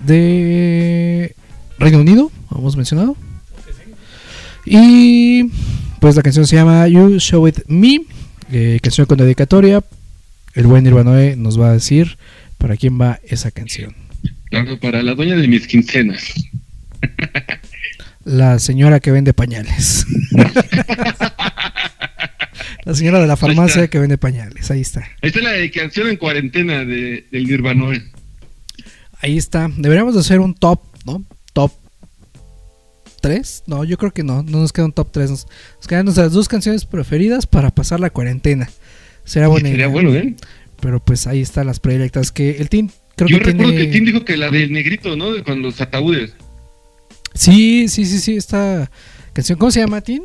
[0.00, 1.34] de
[1.78, 3.16] Reino Unido, hemos mencionado.
[4.66, 5.50] Y
[6.04, 8.02] pues la canción se llama You Show It Me,
[8.52, 9.82] eh, canción con dedicatoria.
[10.52, 12.18] El buen Nirvanoe nos va a decir
[12.58, 13.96] para quién va esa canción.
[14.50, 16.34] Claro, para la dueña de mis quincenas.
[18.26, 20.06] La señora que vende pañales.
[22.84, 25.08] la señora de la farmacia que vende pañales, ahí está.
[25.22, 28.02] Ahí está la dedicación en cuarentena de, del Nirvanoe.
[29.22, 29.70] Ahí está.
[29.74, 31.24] Deberíamos de hacer un top, ¿no?
[33.24, 33.62] Top 3.
[33.66, 34.42] No, yo creo que no.
[34.42, 35.30] No nos queda un top 3.
[35.30, 35.46] Nos,
[35.78, 38.68] nos quedan nuestras dos canciones preferidas para pasar la cuarentena.
[39.24, 39.92] Será buena Sería idea.
[39.92, 40.34] bueno, ¿eh?
[40.80, 42.32] Pero pues ahí están las predilectas.
[42.32, 43.86] Que el Team creo Yo que recuerdo tiene...
[43.86, 45.42] que Tim dijo que la del negrito, ¿no?
[45.44, 46.34] Con los ataúdes.
[47.34, 48.36] Sí, sí, sí, sí.
[48.36, 48.90] Esta
[49.32, 49.58] canción.
[49.58, 50.24] ¿Cómo se llama, Tim?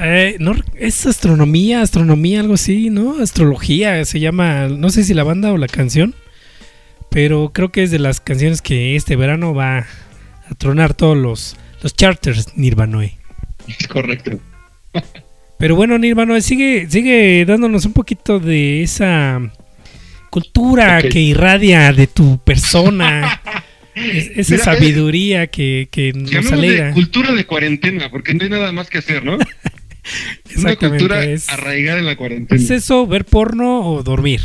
[0.00, 3.20] Eh, no, es astronomía, astronomía, algo así, ¿no?
[3.20, 6.14] Astrología se llama, no sé si la banda o la canción,
[7.10, 9.86] pero creo que es de las canciones que este verano va
[10.52, 13.18] a tronar todos los, los charters Nirvanoe.
[13.66, 14.38] Es correcto.
[15.58, 19.40] Pero bueno, Nirvanoe, sigue, sigue dándonos un poquito de esa
[20.30, 23.40] cultura que irradia de tu persona,
[23.94, 26.92] es- esa Mira, sabiduría que, que nos Llamemos de alegra.
[26.92, 29.38] cultura de cuarentena, porque no hay nada más que hacer, ¿no?
[30.50, 32.60] Es una cultura es- arraigada en la cuarentena.
[32.60, 34.40] ¿Es eso, ver porno o dormir?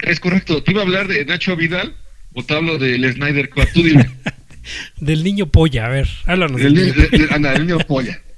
[0.00, 0.62] Es correcto.
[0.62, 1.96] ¿Te iba a hablar de Nacho Vidal
[2.34, 3.68] o te hablo del Snyder Cut?
[3.72, 4.08] Tú dime.
[5.00, 6.60] Del niño polla, a ver, háblanos.
[6.60, 8.20] Del, del niño de- de- anda, del niño polla.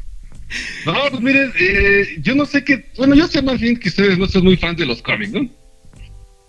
[0.86, 2.86] No, pues miren, eh, yo no sé qué.
[2.96, 5.48] Bueno, yo sé más bien que ustedes no son muy fans de los cómics, ¿no?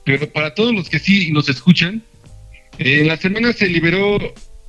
[0.06, 2.04] Pero para todos los que sí nos escuchan,
[2.78, 4.20] eh, en la semana se liberó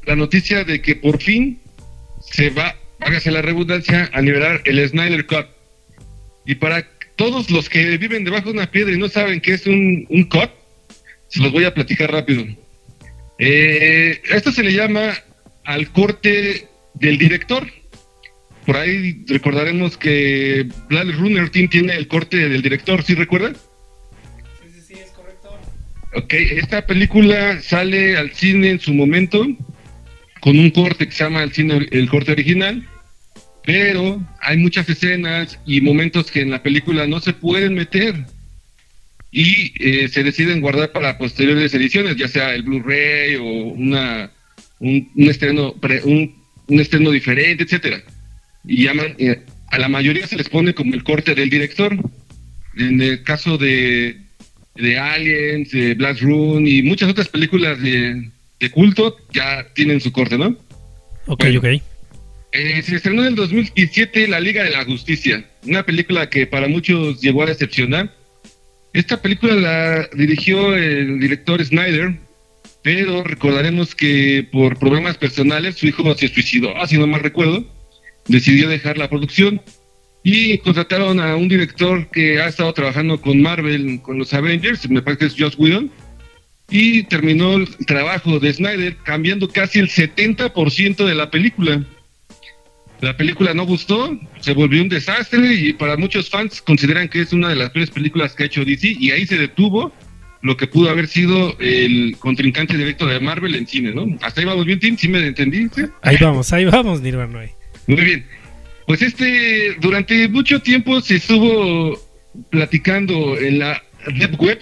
[0.06, 1.60] la noticia de que por fin
[2.32, 5.46] se va, hágase la redundancia, a liberar el Snyder Cut.
[6.46, 9.66] Y para todos los que viven debajo de una piedra y no saben qué es
[9.66, 10.48] un, un cut,
[11.28, 12.46] se los voy a platicar rápido.
[13.38, 15.14] Eh, esto se le llama
[15.64, 17.66] al corte del director.
[18.66, 23.56] Por ahí recordaremos que Blade Runner Team tiene el corte del director, ¿sí recuerdan?
[26.14, 29.46] Ok, esta película sale al cine en su momento
[30.40, 32.86] con un corte que se llama el, cine, el corte original,
[33.64, 38.24] pero hay muchas escenas y momentos que en la película no se pueden meter
[39.30, 44.30] y eh, se deciden guardar para posteriores ediciones, ya sea el Blu-ray o una,
[44.78, 46.34] un, un estreno pre- un,
[46.66, 48.02] un estreno diferente, etcétera.
[48.66, 51.96] Y llaman, eh, a la mayoría se les pone como el corte del director.
[52.76, 54.16] En el caso de,
[54.76, 60.12] de Aliens, de Black Room y muchas otras películas de, de culto ya tienen su
[60.12, 60.56] corte, ¿no?
[61.26, 61.58] Ok, Bueno.
[61.58, 61.82] ok.
[62.52, 66.66] Eh, se estrenó en el 2017 La Liga de la Justicia, una película que para
[66.66, 68.14] muchos llegó a decepcionar.
[68.92, 72.18] Esta película la dirigió el director Snyder,
[72.82, 77.64] pero recordaremos que por problemas personales su hijo se suicidó, si no mal recuerdo,
[78.26, 79.60] decidió dejar la producción
[80.22, 85.02] y contrataron a un director que ha estado trabajando con Marvel, con los Avengers, me
[85.02, 85.90] parece que es Joss Whedon,
[86.70, 91.82] y terminó el trabajo de Snyder cambiando casi el 70% de la película.
[93.00, 97.32] La película no gustó, se volvió un desastre y para muchos fans consideran que es
[97.32, 99.92] una de las peores películas que ha hecho DC y ahí se detuvo
[100.42, 104.06] lo que pudo haber sido el contrincante directo de Marvel en cine, ¿no?
[104.20, 105.68] Hasta ahí vamos bien, Tim, ¿sí me entendí?
[105.74, 105.82] ¿Sí?
[106.02, 107.54] Ahí vamos, ahí vamos, Nirvanoe.
[107.86, 108.26] Muy bien.
[108.86, 112.00] Pues este, durante mucho tiempo se estuvo
[112.50, 114.60] platicando en la Deep Web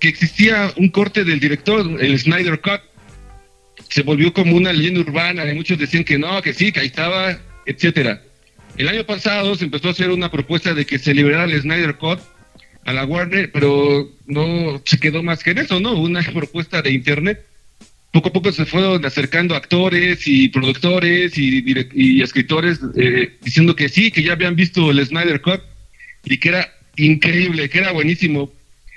[0.00, 2.80] que existía un corte del director, el Snyder Cut.
[3.88, 6.86] Se volvió como una leyenda urbana y muchos decían que no, que sí, que ahí
[6.86, 7.38] estaba,
[7.70, 8.22] etcétera.
[8.76, 11.96] El año pasado se empezó a hacer una propuesta de que se liberara el Snyder
[11.96, 12.20] Cut
[12.84, 15.92] a la Warner, pero no se quedó más que en eso, ¿no?
[15.92, 17.46] Una propuesta de internet
[18.12, 21.64] poco a poco se fueron acercando actores y productores y,
[21.94, 25.60] y escritores eh, diciendo que sí, que ya habían visto el Snyder Cut
[26.24, 28.52] y que era increíble, que era buenísimo.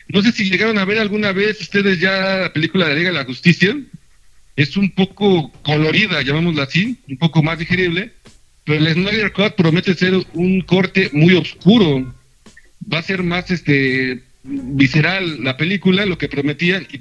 [0.08, 3.12] No sé si llegaron a ver alguna vez ustedes ya la película de la Liga
[3.12, 3.76] de la Justicia.
[4.56, 8.14] Es un poco colorida, llamémosla así, un poco más digerible,
[8.66, 12.14] pero el Snyder Cut promete ser un corte muy oscuro.
[12.92, 17.00] Va a ser más este visceral la película, lo que prometían, y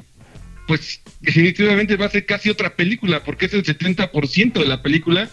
[0.68, 5.28] pues definitivamente va a ser casi otra película, porque es el 70% de la película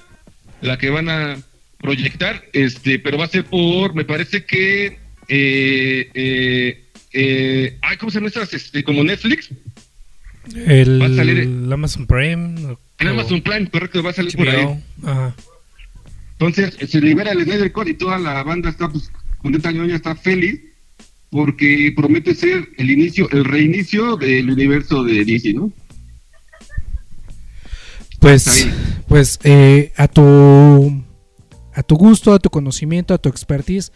[0.62, 1.38] la que van a
[1.80, 8.12] proyectar, este, pero va a ser por, me parece que, eh, eh, eh, ay, ¿cómo
[8.12, 8.54] se llaman estas?
[8.54, 9.50] Este, como Netflix,
[10.68, 12.76] El, Va a salir- el Amazon Prime.
[12.98, 14.68] en Amazon Prime, correcto, va a salir por ahí.
[15.04, 15.36] Ajá.
[16.40, 19.96] Entonces, eh, se libera el Snyder Cut y toda la banda está, pues, contenta, ñoña,
[19.96, 20.62] está feliz,
[21.30, 25.72] porque promete ser el inicio, el reinicio del universo de DC, ¿no?
[28.20, 28.68] Pues,
[29.08, 31.04] pues eh, a tu
[31.74, 33.92] a tu gusto, a tu conocimiento, a tu expertise,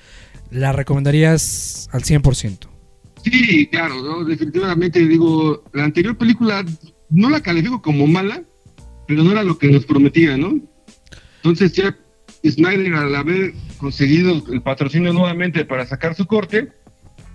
[0.51, 2.69] la recomendarías al 100%.
[3.23, 4.23] Sí, claro, ¿no?
[4.25, 6.65] definitivamente digo, la anterior película
[7.09, 8.43] no la califico como mala,
[9.07, 10.59] pero no era lo que nos prometía, ¿no?
[11.37, 11.97] Entonces ya
[12.43, 16.69] Snyder al haber conseguido el patrocinio nuevamente para sacar su corte,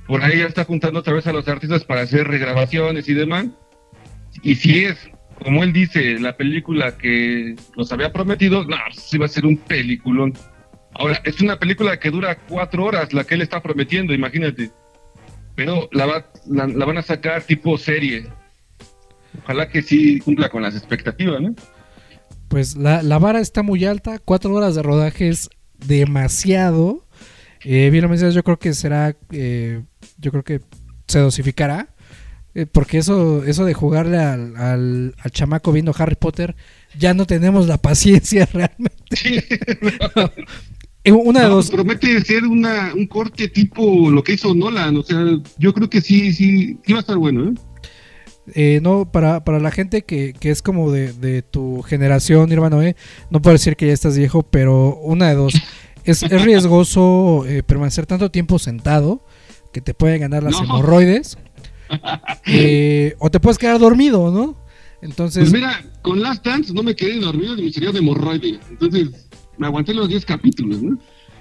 [0.07, 3.47] por ahí ya está juntando otra vez a los artistas para hacer regrabaciones y demás.
[4.43, 5.11] Y si es,
[5.43, 9.57] como él dice, la película que nos había prometido, no, sí va a ser un
[9.57, 10.35] peliculón.
[10.95, 14.71] Ahora, es una película que dura cuatro horas, la que él está prometiendo, imagínate
[15.59, 18.29] pero la, va, la van a sacar tipo serie.
[19.43, 21.53] Ojalá que sí cumpla con las expectativas, ¿no?
[22.49, 27.07] Pues la, la vara está muy alta, cuatro horas de rodaje es demasiado.
[27.63, 29.83] Eh, bien lo mencionas, yo creo que será, eh,
[30.19, 30.61] yo creo que
[31.07, 31.89] se dosificará.
[32.55, 36.57] eh, porque eso, eso de jugarle al, al, al chamaco viendo Harry Potter,
[36.99, 38.95] ya no tenemos la paciencia realmente.
[41.05, 44.97] Eh, Una de No, dos, Promete ser una, un corte tipo lo que hizo Nolan,
[44.97, 45.25] o sea,
[45.59, 47.55] yo creo que sí, sí, sí va a estar bueno, ¿eh?
[48.55, 52.85] Eh, no, para, para la gente que, que es como de, de tu generación, Nirvana,
[52.87, 52.97] eh,
[53.31, 55.55] no puedo decir que ya estás viejo, pero una de dos.
[56.05, 59.23] Es, es riesgoso eh, permanecer tanto tiempo sentado
[59.73, 60.63] que te pueden ganar las No.
[60.65, 61.37] hemorroides.
[62.47, 64.57] eh, o te puedes quedar dormido, ¿no?
[65.01, 68.59] Entonces, Pues mira, con Last Dance no me quedé dormido ni me sería de hemorroide,
[68.71, 69.09] entonces
[69.57, 70.99] me aguanté los 10 capítulos, ¿no?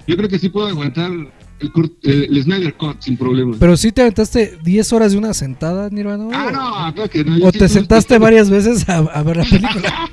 [0.08, 1.12] Yo creo que sí puedo aguantar
[1.60, 1.72] el,
[2.04, 3.56] el, el Snyder Cut sin problema.
[3.60, 6.28] pero sí te aventaste 10 horas de una sentada, Nirvana.
[6.34, 7.46] ah, no, creo que no.
[7.48, 10.10] O te sentaste varias veces a, a ver la película.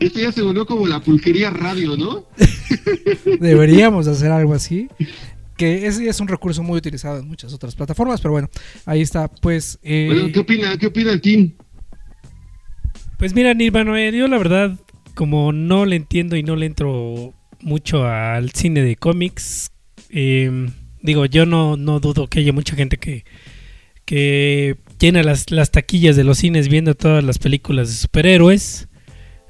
[0.00, 2.24] Esto ya se volvió como la pulquería radio, ¿no?
[3.40, 4.88] Deberíamos hacer algo así.
[5.56, 8.50] Que ese es un recurso muy utilizado en muchas otras plataformas, pero bueno,
[8.84, 9.28] ahí está.
[9.28, 11.52] Pues, eh, Bueno, ¿qué opina, qué opina el team?
[13.18, 14.78] Pues mira, Nirvana, eh, yo la verdad,
[15.14, 17.32] como no le entiendo y no le entro
[17.62, 19.70] mucho al cine de cómics,
[20.10, 20.68] eh,
[21.02, 23.24] digo, yo no, no dudo que haya mucha gente que,
[24.04, 28.88] que llena las, las taquillas de los cines viendo todas las películas de superhéroes.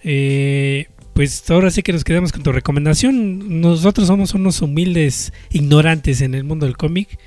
[0.05, 3.61] Eh, pues ahora sí que nos quedamos con tu recomendación.
[3.61, 7.19] Nosotros somos unos humildes ignorantes en el mundo del cómic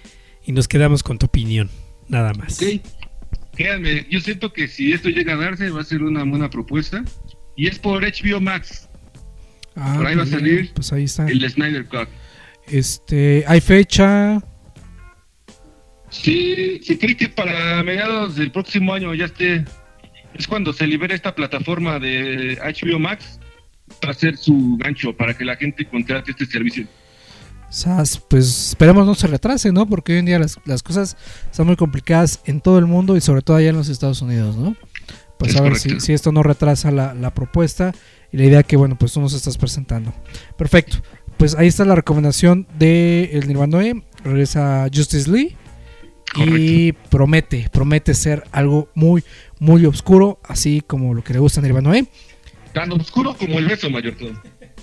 [0.46, 1.70] y nos quedamos con tu opinión,
[2.08, 2.62] nada más.
[2.62, 2.82] Ok.
[3.56, 7.04] Créanme, yo siento que si esto llega a darse va a ser una buena propuesta.
[7.58, 8.88] Y es por HBO Max,
[9.76, 11.28] ah, por ahí va a pues, salir Pues ahí está.
[11.28, 12.08] el Snyder Cut.
[12.72, 14.42] Este, hay fecha.
[16.10, 19.66] Sí, sí, creo que para mediados del próximo año ya esté.
[20.34, 23.40] Es cuando se libere esta plataforma de HBO Max
[24.00, 26.88] para hacer su gancho, para que la gente contrate este servicio.
[27.70, 29.88] Sas, pues esperemos no se retrase, ¿no?
[29.88, 31.18] Porque hoy en día las, las cosas
[31.52, 34.56] están muy complicadas en todo el mundo y sobre todo allá en los Estados Unidos,
[34.56, 34.76] ¿no?
[35.38, 37.94] Pues Es a ver si, si esto no retrasa la, la propuesta
[38.32, 40.14] y la idea que, bueno, pues tú nos estás presentando.
[40.58, 40.98] Perfecto.
[41.40, 44.04] Pues ahí está la recomendación de El Nirvanoe.
[44.26, 45.56] Regresa Justice Lee.
[46.36, 49.24] Y promete, promete ser algo muy,
[49.58, 52.08] muy oscuro, así como lo que le gusta a Nirvanoe.
[52.74, 54.16] Tan oscuro como el beso, mayor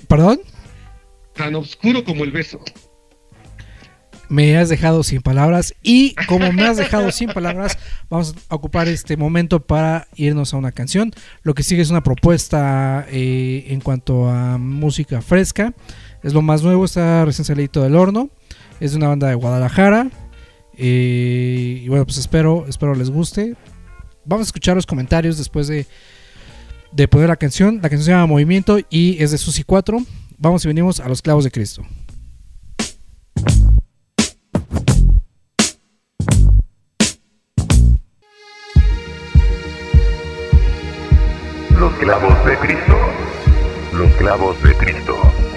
[0.08, 0.40] ¿Perdón?
[1.34, 2.58] Tan oscuro como el beso.
[4.30, 7.78] me has dejado sin palabras y como me has dejado sin palabras
[8.08, 12.02] vamos a ocupar este momento para irnos a una canción lo que sigue es una
[12.02, 15.74] propuesta eh, en cuanto a música fresca
[16.26, 18.30] es lo más nuevo está recién salido del horno.
[18.80, 20.10] Es de una banda de Guadalajara.
[20.76, 23.54] Eh, y bueno pues espero espero les guste.
[24.24, 25.86] Vamos a escuchar los comentarios después de
[26.90, 27.76] de poner la canción.
[27.76, 29.98] La canción se llama Movimiento y es de Susi 4
[30.38, 31.82] vamos y venimos a los clavos de Cristo.
[41.78, 42.96] Los clavos de Cristo.
[43.92, 45.55] Los clavos de Cristo.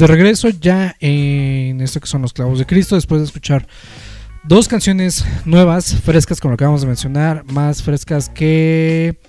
[0.00, 3.68] de regreso ya en esto que son los clavos de Cristo, después de escuchar
[4.44, 9.20] dos canciones nuevas, frescas como lo acabamos de mencionar, más frescas que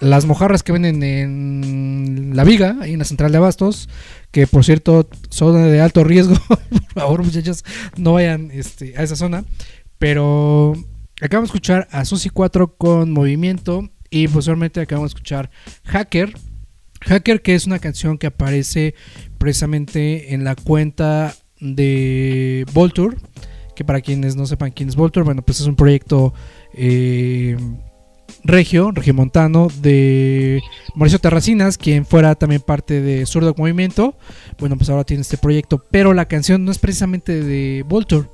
[0.00, 3.88] las mojarras que venden en La Viga, ahí en la central de abastos,
[4.32, 7.64] que por cierto son de alto riesgo, por favor muchachos,
[7.96, 9.44] no vayan este, a esa zona,
[9.98, 10.72] pero
[11.22, 15.50] acabamos de escuchar a Susi 4 con Movimiento y pues, posteriormente acabamos de escuchar
[15.84, 16.34] Hacker.
[17.00, 18.94] Hacker, que es una canción que aparece
[19.44, 23.18] precisamente en la cuenta de Volture,
[23.76, 26.32] que para quienes no sepan quién es Volture, bueno, pues es un proyecto
[26.72, 27.54] eh,
[28.42, 30.62] regio, regiomontano, de
[30.94, 34.16] Mauricio Terracinas, quien fuera también parte de Zurdo Movimiento.
[34.58, 38.28] Bueno, pues ahora tiene este proyecto, pero la canción no es precisamente de Volture.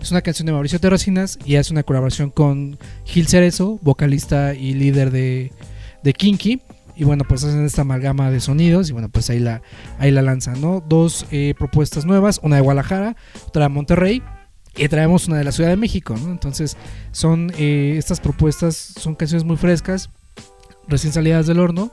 [0.00, 4.72] Es una canción de Mauricio Terracinas y hace una colaboración con Gil Cerezo, vocalista y
[4.72, 5.52] líder de,
[6.02, 6.62] de Kinky.
[6.96, 9.62] Y bueno, pues hacen esta amalgama de sonidos y bueno, pues ahí la,
[9.98, 10.82] ahí la lanzan, ¿no?
[10.86, 13.16] Dos eh, propuestas nuevas, una de Guadalajara,
[13.46, 14.22] otra de Monterrey
[14.76, 16.30] y traemos una de la Ciudad de México, ¿no?
[16.30, 16.76] Entonces
[17.12, 20.10] son eh, estas propuestas, son canciones muy frescas,
[20.88, 21.92] recién salidas del horno,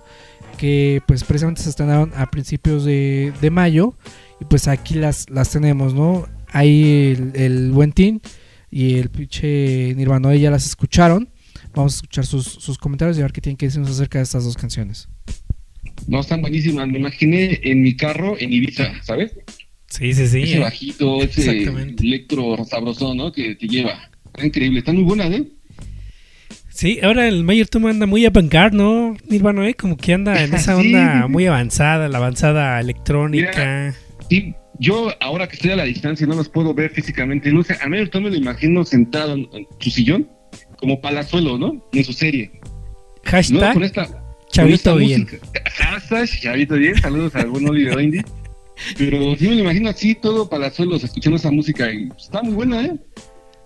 [0.58, 3.96] que pues precisamente se estrenaron a principios de, de mayo
[4.40, 6.28] y pues aquí las, las tenemos, ¿no?
[6.52, 8.22] Ahí el, el buen Tin
[8.70, 11.30] y el pinche Nirvana ya las escucharon.
[11.74, 14.24] Vamos a escuchar sus, sus comentarios y a ver qué tienen que decirnos acerca de
[14.24, 15.08] estas dos canciones.
[16.08, 16.88] No, están buenísimas.
[16.88, 19.34] Me imaginé en mi carro en Ibiza, ¿sabes?
[19.88, 20.44] Sí, sí, sí.
[20.44, 20.60] ese eh.
[20.60, 21.64] bajito, ese
[22.00, 23.32] electro sabroso, ¿no?
[23.32, 24.10] Que te lleva.
[24.26, 25.48] Está increíble, están muy buenas, ¿eh?
[26.70, 29.18] Sí, ahora el Mayor Tom anda muy avant-garde, ¿no?
[29.30, 29.74] Nirvana, ¿eh?
[29.74, 33.94] Como que anda en esa onda sí, muy avanzada, la avanzada electrónica.
[34.30, 37.52] Sí, yo ahora que estoy a la distancia no los puedo ver físicamente.
[37.52, 40.30] No sé, a mí me lo imagino sentado en, en su sillón,
[40.82, 41.82] como palazuelo, ¿no?
[41.94, 42.52] En su serie.
[42.54, 43.32] ¿no?
[43.32, 44.04] Hashtag Con esta,
[44.52, 45.22] Chavito con esta bien.
[45.24, 45.48] música.
[45.78, 47.02] Hashtag Chavito bien.
[47.02, 48.22] Saludos a algún Oliver Indy.
[48.98, 51.90] Pero sí me lo imagino así, todo palazuelos, escuchando esa música.
[51.94, 52.96] Y está muy buena, ¿eh?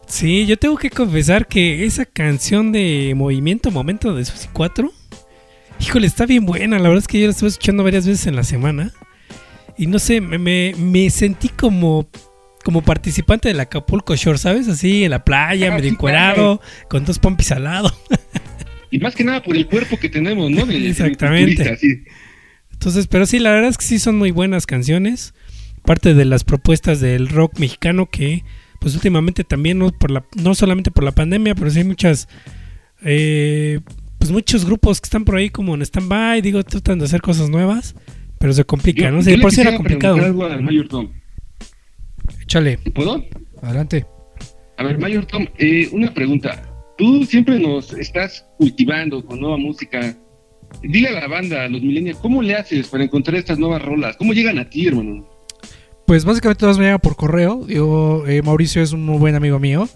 [0.08, 4.92] Sí, yo tengo que confesar que esa canción de Movimiento Momento de Susi 4,
[5.80, 6.78] híjole, está bien buena.
[6.78, 8.92] La verdad es que yo la estuve escuchando varias veces en la semana.
[9.78, 12.08] Y no sé, me, me- me sentí como,
[12.66, 14.68] como participante del Acapulco Shore, ¿sabes?
[14.68, 16.60] Así en la playa, Ah, medio sí, encuerado,
[16.90, 17.96] con dos pompis al lado.
[18.92, 20.66] Y más que nada por el cuerpo que tenemos, ¿no?
[20.66, 21.76] De- Exactamente.
[21.78, 22.04] sí.
[22.72, 25.34] Entonces, pero sí, la verdad es que sí son muy buenas canciones.
[25.84, 28.44] Parte de las propuestas del rock mexicano que,
[28.80, 32.30] pues últimamente también, no, por la, no solamente por la pandemia, pero sí hay muchas,
[33.04, 33.82] eh,
[34.18, 37.50] pues muchos grupos que están por ahí como en stand-by, digo, tratan de hacer cosas
[37.50, 37.96] nuevas,
[38.40, 39.22] pero se complica, ¿no?
[39.22, 40.16] Le por si era complicado.
[40.24, 41.10] algo al Mayor Tom.
[42.46, 43.24] Échale, ¿Puedo?
[43.62, 44.06] adelante.
[44.78, 46.62] A ver, Mayor Tom, eh, una pregunta.
[46.98, 50.16] Tú siempre nos estás cultivando con nueva música.
[50.82, 54.16] Dile a la banda, a los millennials, ¿cómo le haces para encontrar estas nuevas rolas?
[54.18, 55.28] ¿Cómo llegan a ti, hermano?
[56.06, 57.66] Pues básicamente todas me llegan por correo.
[57.66, 59.90] Digo, eh, Mauricio es un muy buen amigo mío,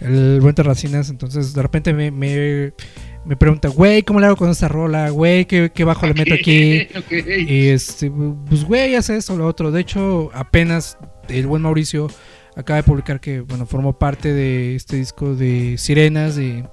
[0.00, 1.10] el buen Terracinas.
[1.10, 2.72] Entonces de repente me, me,
[3.24, 5.10] me pregunta, güey, ¿cómo le hago con esta rola?
[5.10, 6.86] Güey, ¿qué, qué bajo le meto aquí?
[7.48, 8.10] Y este,
[8.48, 9.72] pues güey, hace esto, lo otro.
[9.72, 10.98] De hecho, apenas
[11.28, 12.08] el buen Mauricio
[12.56, 16.64] acaba de publicar que, bueno, formó parte de este disco de Sirenas de,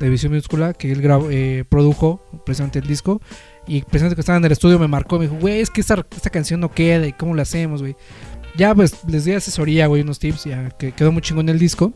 [0.00, 3.20] de Visión Minúscula, que él grabó, eh, produjo precisamente el disco.
[3.66, 6.06] Y precisamente que estaba en el estudio me marcó, me dijo, güey, es que esta,
[6.14, 7.96] esta canción no queda, ¿y cómo la hacemos, güey?
[8.56, 11.92] Ya, pues, les di asesoría, güey, unos tips, ya que quedó muy chingón el disco.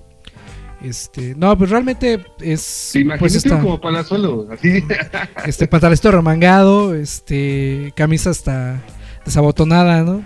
[0.82, 4.82] Este, no, pues realmente es, Te pues está, como palazuelo, así.
[5.46, 8.80] este pantalón remangado, este, camisa hasta
[9.24, 10.24] desabotonada, ¿no?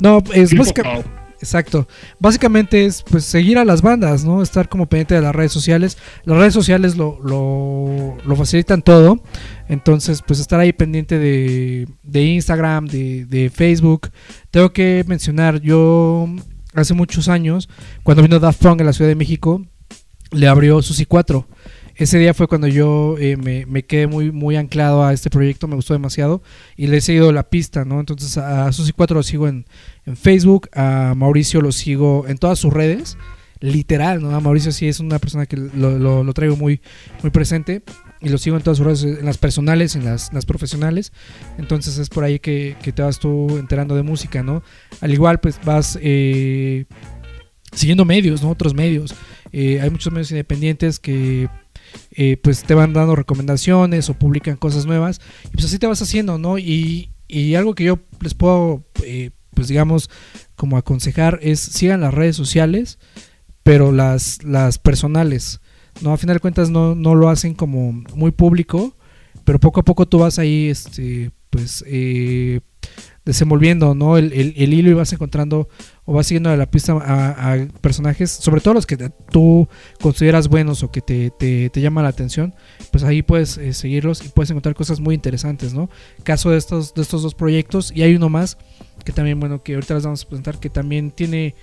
[0.00, 1.04] No, es Pau.
[1.46, 1.86] Exacto.
[2.18, 4.42] Básicamente es pues seguir a las bandas, ¿no?
[4.42, 5.96] Estar como pendiente de las redes sociales.
[6.24, 9.22] Las redes sociales lo, lo, lo facilitan todo.
[9.68, 14.10] Entonces, pues estar ahí pendiente de, de Instagram, de, de Facebook.
[14.50, 16.28] Tengo que mencionar, yo
[16.74, 17.68] hace muchos años,
[18.02, 19.64] cuando vino Daft Punk en la Ciudad de México,
[20.32, 21.46] le abrió Susi 4.
[21.96, 25.76] Ese día fue cuando yo eh, me, quedé muy, muy anclado a este proyecto, me
[25.76, 26.42] gustó demasiado
[26.76, 28.00] y le he seguido la pista, ¿no?
[28.00, 29.64] Entonces a Susi 4 lo sigo en,
[30.04, 33.16] en Facebook, a Mauricio lo sigo en todas sus redes,
[33.60, 34.38] literal, ¿no?
[34.42, 36.82] Mauricio sí es una persona que lo, lo- lo traigo muy,
[37.22, 37.82] muy presente
[38.20, 41.12] y lo sigo en todas sus redes, en las personales, en las, las profesionales.
[41.56, 44.62] Entonces es por ahí que, que te vas tú enterando de música, ¿no?
[45.00, 46.84] Al igual, pues vas eh,
[47.72, 48.50] siguiendo medios, ¿no?
[48.50, 49.14] Otros medios.
[49.52, 51.48] Eh, hay muchos medios independientes que
[52.12, 56.02] eh, pues te van dando recomendaciones o publican cosas nuevas y pues así te vas
[56.02, 56.58] haciendo, ¿no?
[56.58, 60.10] Y, y algo que yo les puedo, eh, pues digamos,
[60.54, 62.98] como aconsejar es sigan las redes sociales,
[63.62, 65.60] pero las, las personales,
[66.00, 66.12] ¿no?
[66.12, 68.96] A final de cuentas no, no lo hacen como muy público,
[69.44, 72.60] pero poco a poco tú vas ahí, este, pues, eh,
[73.24, 74.16] desenvolviendo, ¿no?
[74.18, 75.68] El, el- el hilo y vas encontrando
[76.06, 78.96] o vas siguiendo a la pista a, personajes, sobre todo los que
[79.30, 79.68] tú
[80.00, 82.54] consideras buenos o que te, te, llaman la atención,
[82.92, 85.90] pues ahí puedes eh, seguirlos y puedes encontrar cosas muy interesantes, ¿no?
[86.22, 88.56] Caso de estos, de estos dos proyectos y hay uno más
[89.04, 91.54] que también, bueno, que ahorita les vamos a presentar, que también tiene,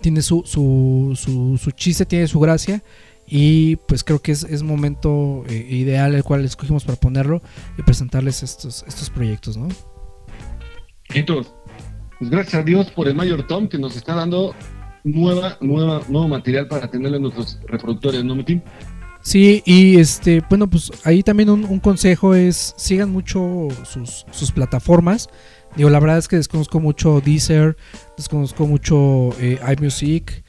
[0.00, 2.82] tiene su, su, su, su chiste, tiene su gracia
[3.26, 7.40] y pues creo que es, es momento eh, ideal el cual escogimos para ponerlo
[7.78, 9.68] y presentarles estos, estos proyectos, ¿no?
[11.14, 11.52] Entonces,
[12.20, 14.54] pues gracias a Dios por el Mayor Tom que nos está dando
[15.02, 18.62] nueva, nueva, nuevo material para tenerlo en nuestros reproductores, ¿no, Metín?
[19.22, 25.28] Sí, y este, bueno, pues ahí también un, consejo es sigan mucho sus, sus plataformas.
[25.76, 27.76] Digo, la verdad es que desconozco mucho Deezer,
[28.16, 30.44] desconozco mucho eh, iMusic.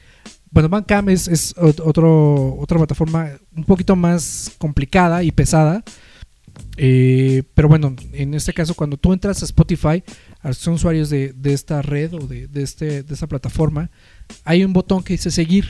[0.50, 5.82] Bueno, Bandcamp es, es ot- otro, otra plataforma un poquito más complicada y pesada.
[6.76, 10.02] Eh, pero bueno, en este caso, cuando tú entras a Spotify,
[10.42, 13.90] a son usuarios de, de esta red o de, de, este, de esta plataforma,
[14.44, 15.68] hay un botón que dice seguir.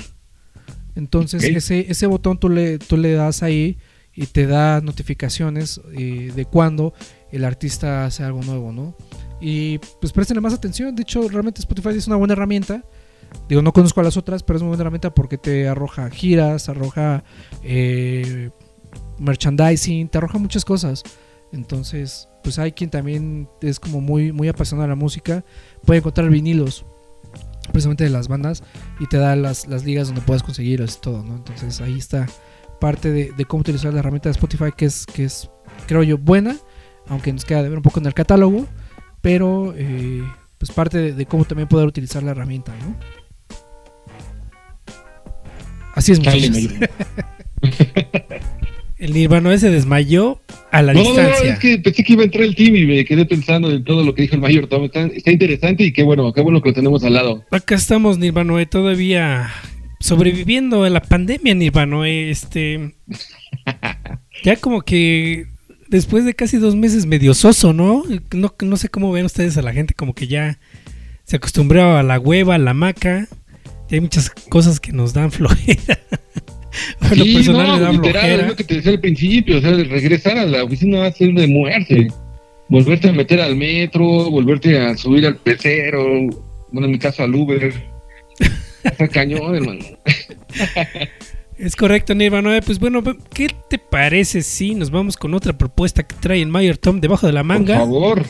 [0.95, 3.79] Entonces, ese, ese botón tú le, tú le das ahí
[4.15, 6.93] y te da notificaciones eh, de cuando
[7.31, 8.97] el artista hace algo nuevo, ¿no?
[9.41, 10.95] Y pues préstenle más atención.
[10.95, 12.85] De hecho, realmente Spotify es una buena herramienta.
[13.49, 16.69] Digo, no conozco a las otras, pero es una buena herramienta porque te arroja giras,
[16.69, 17.25] arroja
[17.63, 18.51] eh,
[19.19, 21.03] merchandising, te arroja muchas cosas.
[21.53, 25.45] Entonces, pues hay quien también es como muy, muy apasionado de la música.
[25.85, 26.85] Puede encontrar vinilos
[27.71, 28.63] precisamente de las bandas
[28.99, 31.37] y te da las, las ligas donde puedes conseguirlos y todo, ¿no?
[31.37, 32.27] Entonces ahí está
[32.81, 35.49] parte de, de cómo utilizar la herramienta de Spotify que es, que es,
[35.87, 36.57] creo yo, buena,
[37.07, 38.67] aunque nos queda de ver un poco en el catálogo,
[39.21, 40.23] pero eh,
[40.59, 42.97] pues parte de, de cómo también poder utilizar la herramienta, ¿no?
[45.95, 46.91] Así es, Chale.
[48.99, 50.41] El Nirvana se desmayó
[50.73, 53.05] a la No, no, es que pensé que iba a entrar el team y me
[53.05, 54.85] quedé pensando en todo lo que dijo el Mayor Tom.
[54.85, 57.45] Está, está interesante y qué bueno, qué bueno que lo tenemos al lado.
[57.51, 59.53] Acá estamos, Nirvanoe, todavía
[60.01, 62.31] sobreviviendo a la pandemia, Nirvanoe.
[62.31, 62.95] Este.
[64.45, 65.47] Ya como que
[65.89, 68.03] después de casi dos meses medio soso, ¿no?
[68.35, 70.59] No, no sé cómo ven ustedes a la gente, como que ya
[71.23, 73.29] se acostumbró a la hueva, a la maca.
[73.89, 76.01] Y hay muchas cosas que nos dan flojera.
[77.01, 79.59] A lo Sí, personal no, me da literal, es lo que te decía al principio,
[79.59, 82.09] o sea, regresar a la oficina va a ser de muerte.
[82.69, 86.03] Volverte a meter al metro, volverte a subir al pecero,
[86.71, 87.73] bueno, en mi caso al Uber.
[88.85, 89.81] Está cañón, hermano.
[91.59, 92.61] Es correcto, Nirvana.
[92.65, 93.03] Pues bueno,
[93.33, 97.27] ¿qué te parece si nos vamos con otra propuesta que trae el Mayor Tom debajo
[97.27, 97.77] de la Por manga?
[97.79, 98.23] favor.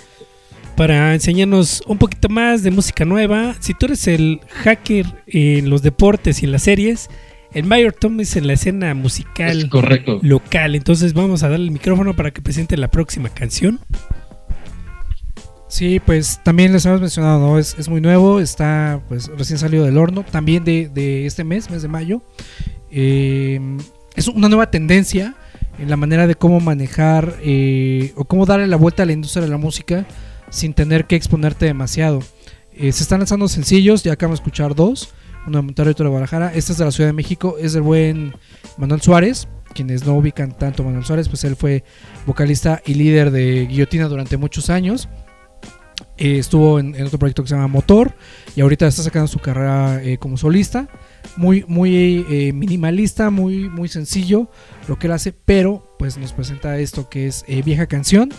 [0.76, 3.54] para enseñarnos un poquito más de música nueva.
[3.60, 7.08] Si tú eres el hacker en los deportes y en las series,
[7.54, 10.18] el Mayor Tom es en la escena Es musical correcto.
[10.22, 10.74] local.
[10.74, 13.80] Entonces vamos a darle el micrófono para que presente la próxima canción.
[15.68, 17.58] Sí, pues también les hemos mencionado, ¿no?
[17.58, 21.70] Es, es muy nuevo, está pues recién salido del horno, también de, de este mes,
[21.70, 22.22] mes de mayo.
[22.90, 23.58] Eh,
[24.14, 25.34] es una nueva tendencia
[25.78, 29.42] en la manera de cómo manejar eh, o cómo darle la vuelta a la industria
[29.42, 30.04] de la música
[30.50, 32.20] sin tener que exponerte demasiado.
[32.74, 35.14] Eh, se están lanzando sencillos, ya acabamos de escuchar dos,
[35.46, 36.52] uno de Monterrey de Guadalajara.
[36.54, 38.34] Este es de la Ciudad de México, es del buen
[38.76, 39.48] Manuel Suárez.
[39.74, 41.84] Quienes no ubican tanto Manuel Suárez, pues él fue
[42.26, 45.08] vocalista y líder de Guillotina durante muchos años.
[46.18, 48.14] Eh, estuvo en, otro proyecto que se llama Motor
[48.54, 50.88] y ahorita está sacando su carrera eh, como solista.
[51.36, 54.50] Muy, muy eh, minimalista, muy, muy sencillo
[54.88, 58.30] lo que él hace, pero pues nos presenta esto que es vieja canción.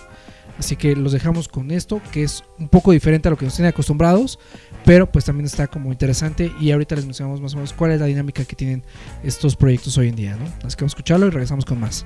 [0.60, 3.56] Así que los dejamos con esto, que es un poco diferente a lo que nos
[3.56, 4.38] tiene acostumbrados,
[4.86, 8.00] pero pues también está como interesante y ahorita les mencionamos más o menos cuál es
[8.00, 8.84] la dinámica que tienen
[9.24, 10.46] estos proyectos hoy en día, ¿no?
[10.66, 12.06] Así que vamos a escucharlo y regresamos con más.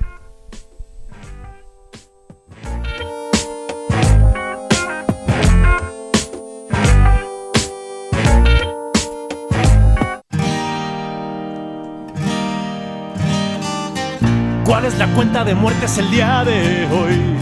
[14.64, 17.38] ¿Cuál es la cuenta de muertes el día de hoy?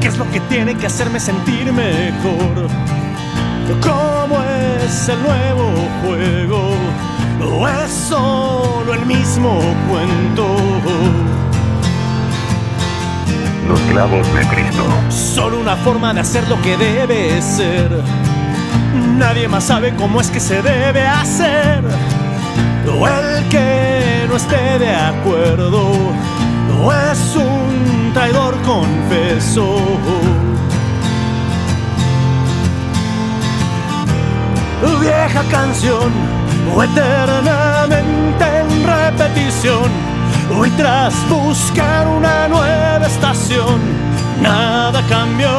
[0.00, 2.68] ¿Qué es lo que tiene que hacerme sentir mejor?
[3.80, 6.70] ¿Cómo es el nuevo juego?
[7.40, 9.58] ¿O es solo el mismo
[9.88, 10.46] cuento?
[13.66, 14.84] Los clavos de Cristo.
[15.08, 17.90] Solo una forma de hacer lo que debe ser.
[19.16, 21.82] Nadie más sabe cómo es que se debe hacer.
[22.86, 25.90] O el que no esté de acuerdo.
[26.82, 29.78] O es un traidor confeso.
[35.00, 36.12] Vieja canción,
[36.74, 39.90] o eternamente en repetición.
[40.56, 43.80] Hoy tras buscar una nueva estación,
[44.42, 45.50] nada cambió.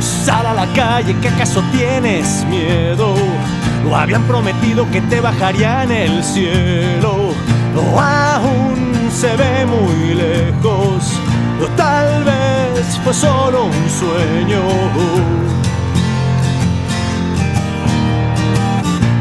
[0.00, 3.14] Sal a la calle, que acaso tienes miedo?
[3.90, 7.34] O habían prometido que te bajarían el cielo,
[7.76, 11.18] o aún se ve muy lejos,
[11.62, 12.39] o tal vez
[13.04, 14.60] fue solo un sueño.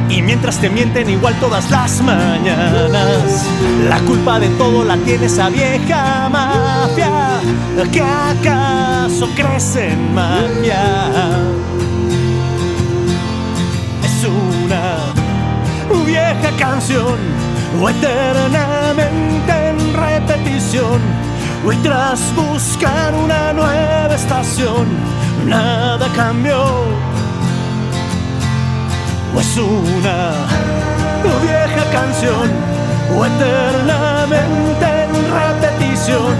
[0.10, 3.46] Y mientras te mienten igual todas las mañanas,
[3.88, 7.40] la culpa de todo la tiene esa vieja mafia
[7.92, 10.84] que acaso crece en magia.
[14.04, 15.14] Es una
[16.06, 17.18] vieja canción,
[17.80, 21.00] o eternamente en repetición,
[21.66, 24.88] o tras buscar una nueva estación,
[25.46, 26.64] nada cambió.
[29.36, 30.32] O es una
[31.42, 32.50] vieja canción,
[33.16, 36.34] o eternamente en repetición,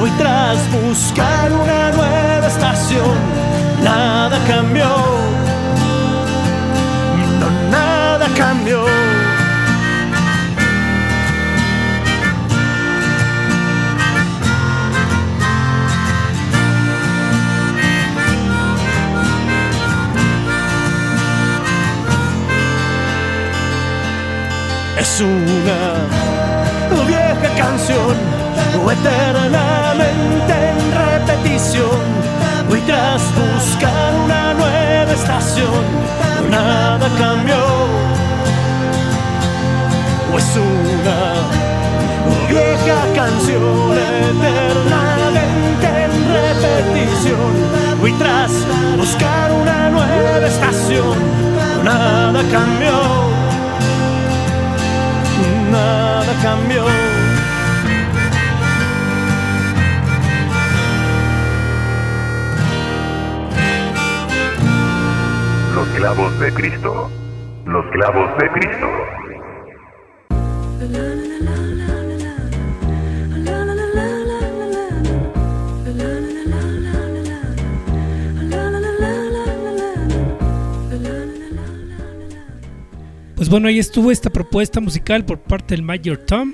[0.00, 3.16] o tras buscar una nueva estación,
[3.82, 4.88] nada cambió.
[7.40, 9.17] No, nada cambió.
[24.98, 25.94] Es una
[27.06, 28.16] vieja canción,
[28.84, 32.00] o eternamente en repetición,
[32.68, 35.84] o tras buscar una nueva estación,
[36.50, 37.62] nada cambió.
[40.34, 41.20] O es una
[42.48, 43.96] vieja canción,
[44.34, 47.52] eternamente en repetición,
[48.02, 48.52] o tras
[48.96, 51.16] buscar una nueva estación,
[51.84, 53.37] nada cambió
[55.70, 56.84] nada cambió.
[65.74, 67.10] Los clavos de Cristo.
[67.66, 68.86] Los clavos de Cristo.
[83.48, 86.52] Bueno, ahí estuvo esta propuesta musical por parte del Major Tom,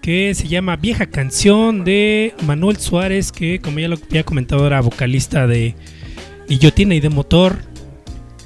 [0.00, 4.80] que se llama Vieja Canción de Manuel Suárez, que como ya lo había comentado era
[4.80, 5.74] vocalista de
[6.48, 7.58] Guillotina y de Motor.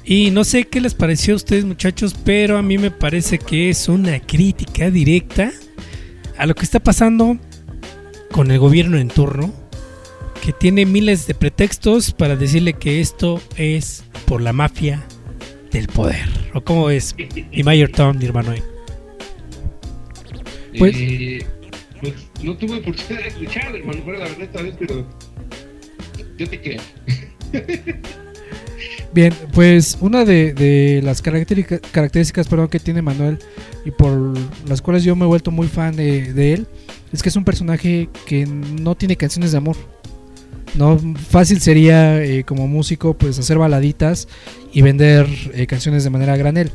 [0.03, 3.69] Y no sé qué les pareció a ustedes muchachos, pero a mí me parece que
[3.69, 5.51] es una crítica directa
[6.39, 7.37] a lo que está pasando
[8.31, 9.53] con el gobierno en turno,
[10.43, 15.05] que tiene miles de pretextos para decirle que esto es por la mafia
[15.71, 16.42] del poder.
[16.53, 17.15] ¿O cómo es?
[17.51, 18.53] Y Mayor Tom, mi hermano.
[20.77, 21.45] Pues- Eh,
[22.01, 25.05] pues no tuve oportunidad de escuchar, hermano, fuera la verdad esta vez, pero
[26.37, 26.81] yo te creo.
[29.13, 33.37] Bien, pues una de, de las características, características perdón, que tiene Manuel
[33.85, 34.33] y por
[34.67, 36.67] las cuales yo me he vuelto muy fan de, de él
[37.11, 39.75] es que es un personaje que no tiene canciones de amor.
[40.75, 40.99] No
[41.29, 44.27] fácil sería eh, como músico pues hacer baladitas
[44.71, 46.71] y vender eh, canciones de manera granel.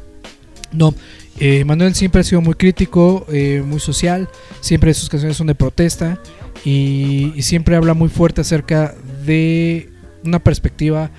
[0.72, 0.94] No,
[1.40, 3.26] eh, Manuel siempre ha sido muy crítico,
[3.64, 4.28] muy social,
[4.61, 6.20] siempre sus canciones son de protesta
[6.64, 8.94] y, siempre habla muy fuerte acerca
[9.24, 9.90] de
[10.24, 11.11] una perspectiva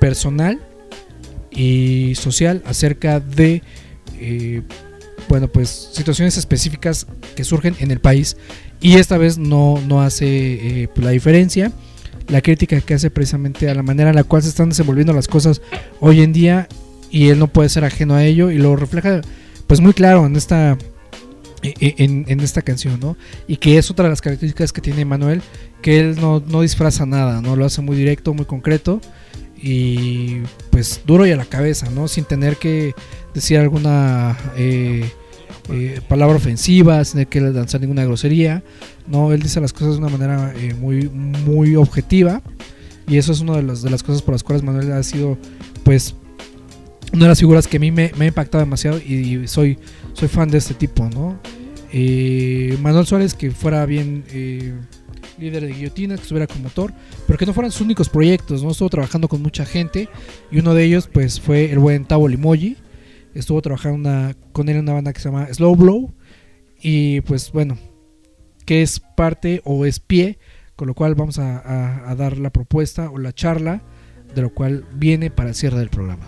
[0.00, 0.60] personal
[1.50, 3.62] y social acerca de
[5.28, 8.36] bueno pues situaciones específicas que surgen en el país
[8.80, 11.72] y esta vez no, no hace pues, la diferencia
[12.32, 15.28] la crítica que hace precisamente a la manera en la cual se están desenvolviendo las
[15.28, 15.60] cosas
[16.00, 16.66] hoy en día
[17.10, 19.20] y él no puede ser ajeno a ello y lo refleja
[19.66, 20.78] pues muy claro en esta
[21.62, 23.16] e- e- en, esta canción, ¿no?
[23.46, 25.42] Y que es otra de las características que tiene Manuel,
[25.82, 27.54] que él no, no disfraza nada, ¿no?
[27.54, 29.00] Lo hace muy directo, muy concreto
[29.62, 30.38] y
[30.70, 32.08] pues duro y a la cabeza, ¿no?
[32.08, 32.94] Sin tener que
[33.34, 35.08] decir alguna eh,
[35.70, 38.62] eh, palabra ofensiva, sin que lanzar ninguna grosería,
[39.06, 39.32] ¿no?
[39.32, 42.42] Él dice las cosas de una manera eh, muy, muy objetiva
[43.06, 45.38] y eso es una de las, de las cosas por las cuales Manuel ha sido,
[45.84, 46.14] pues,
[47.12, 49.78] una de las figuras que a mí me, me ha impactado demasiado y, soy,
[50.12, 51.38] soy fan de este tipo, ¿no?
[51.92, 54.72] Eh, Manuel Suárez, que fuera bien eh,
[55.38, 56.92] líder de guillotinas, que estuviera como motor,
[57.26, 58.70] pero que no fueran sus únicos proyectos, ¿no?
[58.70, 60.08] Estuvo trabajando con mucha gente
[60.50, 62.76] y uno de ellos, pues, fue el buen Tavo Limoji.
[63.34, 66.14] Estuvo trabajando una- con él en una banda que se llama Slow Blow
[66.80, 67.78] y, pues, bueno,
[68.66, 70.38] que es parte o es pie,
[70.76, 73.82] con lo cual vamos a, a- a dar la propuesta o la charla,
[74.34, 76.24] de lo cual viene para el cierre del programa.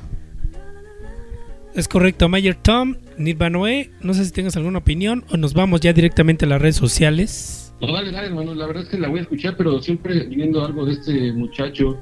[1.74, 3.90] Es correcto, Mayer Tom, Nirva Noé.
[4.00, 7.74] No sé si tengas alguna opinión o nos vamos ya directamente a las redes sociales.
[7.80, 8.54] No, dale, dale, hermano.
[8.54, 11.98] La verdad es que la voy a escuchar, pero siempre viendo algo de este muchacho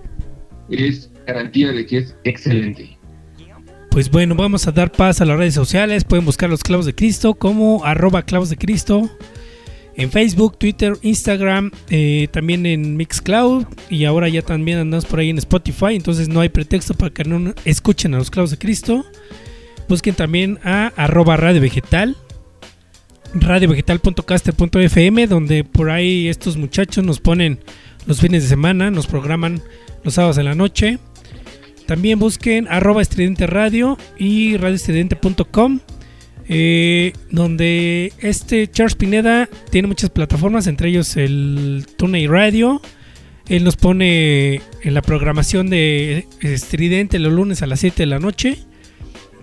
[0.68, 2.98] es garantía de que es excelente.
[3.92, 6.04] Pues bueno, vamos a dar paso a las redes sociales.
[6.04, 9.10] Pueden buscar los clavos de Cristo como arroba clavos de Cristo.
[9.96, 15.28] En Facebook, Twitter, Instagram, eh, también en Mixcloud y ahora ya también andamos por ahí
[15.28, 19.04] en Spotify, entonces no hay pretexto para que no escuchen a los clavos de Cristo.
[19.90, 22.16] Busquen también a arroba radio vegetal,
[23.34, 27.58] radiovegetal.caster.fm, donde por ahí estos muchachos nos ponen
[28.06, 29.60] los fines de semana, nos programan
[30.02, 30.98] los sábados en la noche.
[31.92, 35.80] También busquen arroba estridente radio y radioestridente.com.
[36.48, 42.80] eh, donde este Charles Pineda tiene muchas plataformas, entre ellos el TuneIn Radio.
[43.46, 48.18] Él nos pone en la programación de Estridente los lunes a las 7 de la
[48.18, 48.56] noche.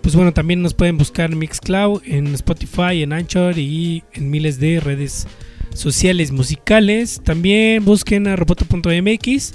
[0.02, 4.58] Pues bueno, también nos pueden buscar en Mixcloud, en Spotify, en Anchor y en miles
[4.58, 5.28] de redes
[5.72, 7.20] sociales musicales.
[7.24, 9.54] También busquen a roboto.mx,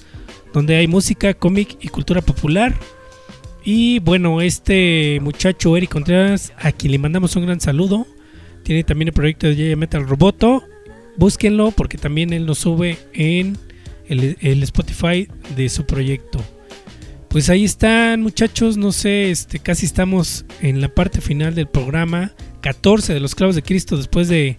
[0.56, 2.73] donde hay música, cómic y cultura popular.
[3.65, 8.07] Y bueno, este muchacho Eric Contreras, a quien le mandamos un gran saludo,
[8.64, 10.64] tiene también el proyecto de Yaya Metal Roboto.
[11.18, 13.57] Búsquenlo porque también él nos sube en
[14.07, 15.27] el, el Spotify
[15.57, 16.41] de su proyecto.
[17.27, 22.32] Pues ahí están muchachos, no sé, este, casi estamos en la parte final del programa.
[22.61, 24.57] 14 de los clavos de Cristo después de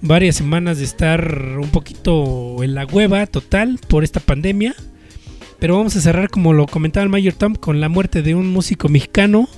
[0.00, 4.74] varias semanas de estar un poquito en la hueva total por esta pandemia.
[5.58, 8.48] Pero vamos a cerrar, como lo comentaba el Mayor Tom, con la muerte de un
[8.48, 9.48] músico mexicano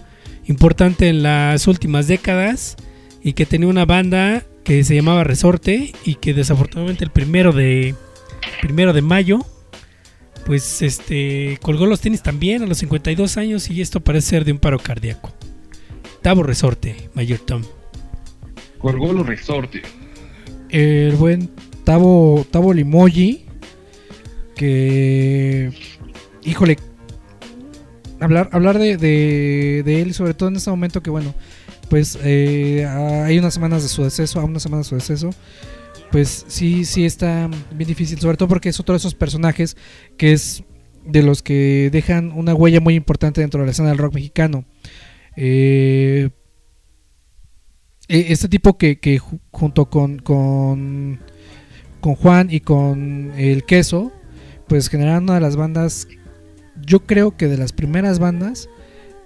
[0.46, 2.76] importante en las últimas décadas
[3.22, 7.94] y que tenía una banda que se llamaba Resorte y que desafortunadamente el primero de
[8.60, 9.40] primero de mayo
[10.48, 14.52] pues este colgó los tenis también a los 52 años y esto parece ser de
[14.52, 15.32] un paro cardíaco.
[16.22, 17.62] Tavo Resorte, Mayor Tom.
[18.78, 19.82] Colgó los resortes.
[20.70, 21.50] El buen
[21.84, 23.44] Tavo, Tavo Limoyi.
[24.58, 25.70] Que.
[26.44, 26.76] Híjole.
[28.20, 31.34] Hablar, hablar de, de, de él, sobre todo en este momento que, bueno,
[31.88, 35.30] pues eh, hay unas semanas de su deceso, a unas semanas de su deceso.
[36.10, 39.76] Pues sí, sí está bien difícil, sobre todo porque es otro de esos personajes
[40.16, 40.64] que es
[41.06, 44.64] de los que dejan una huella muy importante dentro de la escena del rock mexicano.
[45.36, 46.30] Eh,
[48.08, 51.20] eh, este tipo que, que ju- junto con, con
[52.00, 54.12] Juan y con el queso,
[54.68, 56.06] pues generaron una de las bandas,
[56.84, 58.68] yo creo que de las primeras bandas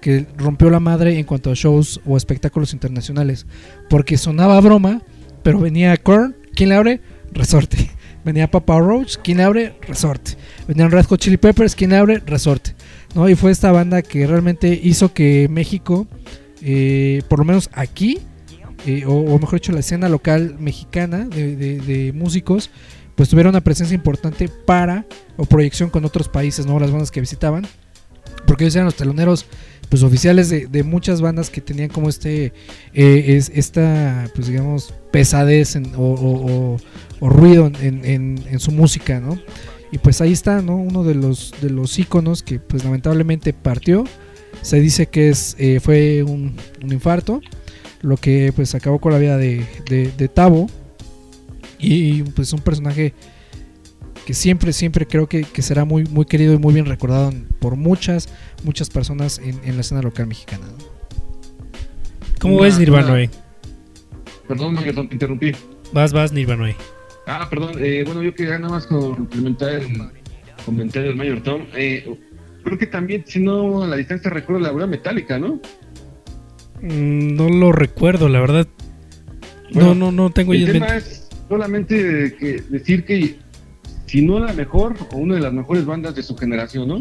[0.00, 3.46] que rompió la madre en cuanto a shows o espectáculos internacionales.
[3.88, 5.02] Porque sonaba broma,
[5.42, 7.00] pero venía Korn, ¿quién le abre?
[7.32, 7.90] Resorte.
[8.24, 9.74] Venía Papa Roach, ¿quién le abre?
[9.88, 10.36] Resorte.
[10.68, 12.18] Venían Red Hot Chili Peppers, ¿quién le abre?
[12.24, 12.72] Resorte.
[13.16, 13.28] ¿No?
[13.28, 16.06] Y fue esta banda que realmente hizo que México,
[16.62, 18.20] eh, por lo menos aquí,
[18.86, 22.70] eh, o, o mejor dicho, la escena local mexicana de, de- de músicos,
[23.14, 25.04] pues tuviera una presencia importante para
[25.36, 26.78] o proyección con otros países, ¿no?
[26.78, 27.66] Las bandas que visitaban.
[28.46, 29.46] Porque ellos eran los teloneros
[29.88, 32.52] pues oficiales de, de muchas bandas que tenían como este
[32.94, 36.76] eh, es, esta pues digamos pesadez en- o, o- o-
[37.20, 39.38] o ruido en, en- en su música no
[39.92, 44.04] y pues ahí está no uno de los de los íconos que pues lamentablemente partió
[44.62, 47.42] se dice que es eh, fue un, un infarto
[48.00, 50.68] lo que pues acabó con la vida de, de, de Tavo
[51.82, 53.12] y pues un personaje
[54.24, 57.74] que siempre, siempre creo que, que será muy, muy querido y muy bien recordado por
[57.76, 58.28] muchas,
[58.62, 60.64] muchas personas en, en la escena local mexicana.
[60.66, 60.84] ¿no?
[62.40, 63.12] ¿Cómo Una- ves Nirvana?
[63.12, 63.30] una-?
[64.48, 65.52] Perdón, Maguetón, te interrumpí.
[65.92, 66.74] Vas, vas Nirvana.
[67.26, 67.72] Ah, perdón.
[67.78, 69.88] eh, bueno, yo quería nada más complementar el
[70.64, 71.62] comentario del Mayor Tom.
[71.74, 72.16] Eh,
[72.64, 75.60] creo que también, si no, a la distancia recuerdo la obra metálica, ¿no?
[76.80, 78.66] Mm, No lo recuerdo, la verdad.
[79.72, 80.96] Bueno, no, no, no tengo El tema mente.
[80.98, 81.21] es
[81.52, 82.30] solamente
[82.70, 83.36] decir que
[84.06, 86.98] si no la mejor o una de las mejores bandas de su generación, ¿no?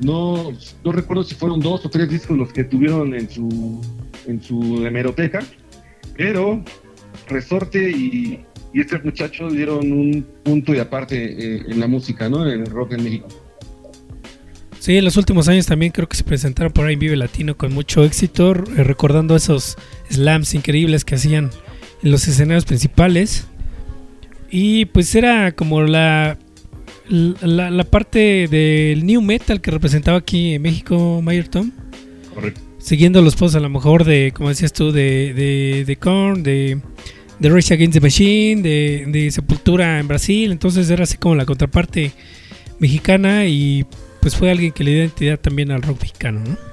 [0.00, 3.82] No, no recuerdo si fueron dos o tres discos los que tuvieron en su
[4.26, 5.40] en su hemeroteca,
[6.16, 6.64] pero
[7.28, 8.42] Resorte y,
[8.72, 12.50] y este muchacho dieron un punto y aparte eh, en la música, ¿no?
[12.50, 13.28] En el rock en México.
[14.78, 17.58] Sí, en los últimos años también creo que se presentaron por ahí en Vive Latino
[17.58, 19.76] con mucho éxito, eh, recordando esos
[20.08, 21.50] slams increíbles que hacían
[22.02, 23.46] en los escenarios principales.
[24.50, 26.36] Y pues era como la,
[27.08, 31.70] la, la parte del new metal que representaba aquí en México Mayor Tom.
[32.34, 32.60] Correcto.
[32.78, 36.80] Siguiendo los pasos a lo mejor de, como decías tú, de, de, de Korn, de,
[37.38, 40.50] de Rage Against the Machine, de, de Sepultura en Brasil.
[40.50, 42.12] Entonces era así como la contraparte
[42.78, 43.84] mexicana y
[44.20, 46.69] pues fue alguien que le dio identidad también al rock mexicano, ¿no?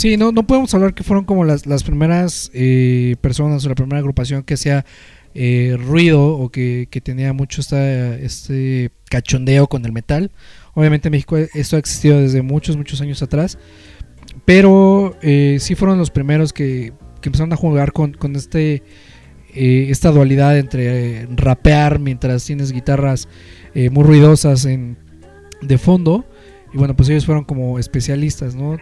[0.00, 3.74] Sí, no, no podemos hablar que fueron como las, las primeras eh, personas o la
[3.74, 4.86] primera agrupación que hacía
[5.34, 10.30] eh, ruido o que, que tenía mucho esta, este cachondeo con el metal.
[10.72, 13.58] Obviamente en México esto ha existido desde muchos, muchos años atrás.
[14.46, 18.82] Pero eh, sí fueron los primeros que, que empezaron a jugar con, con este
[19.52, 23.28] esta dualidad entre rapear mientras tienes guitarras
[23.74, 24.96] muy ruidosas en,
[25.60, 26.24] de fondo.
[26.72, 28.78] Y bueno, pues ellos fueron como especialistas, ¿no?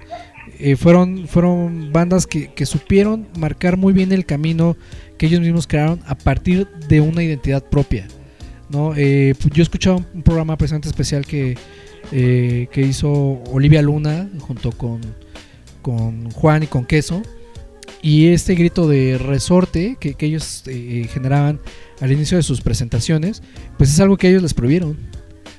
[0.60, 4.76] Eh, fueron, fueron bandas que, supieron marcar muy bien el camino
[5.16, 8.06] que ellos mismos crearon a partir de una identidad propia.
[8.68, 8.92] ¿no?
[8.96, 11.56] Eh, pues yo escuchaba un, programa precisamente especial que,
[12.12, 13.10] eh, que hizo
[13.52, 15.00] Olivia Luna junto con,
[15.82, 17.22] con Juan y con Queso.
[18.02, 21.60] Y este grito de resorte que, que ellos eh, generaban
[22.00, 23.42] al inicio de sus presentaciones,
[23.76, 24.96] pues es algo que ellos les prohibieron.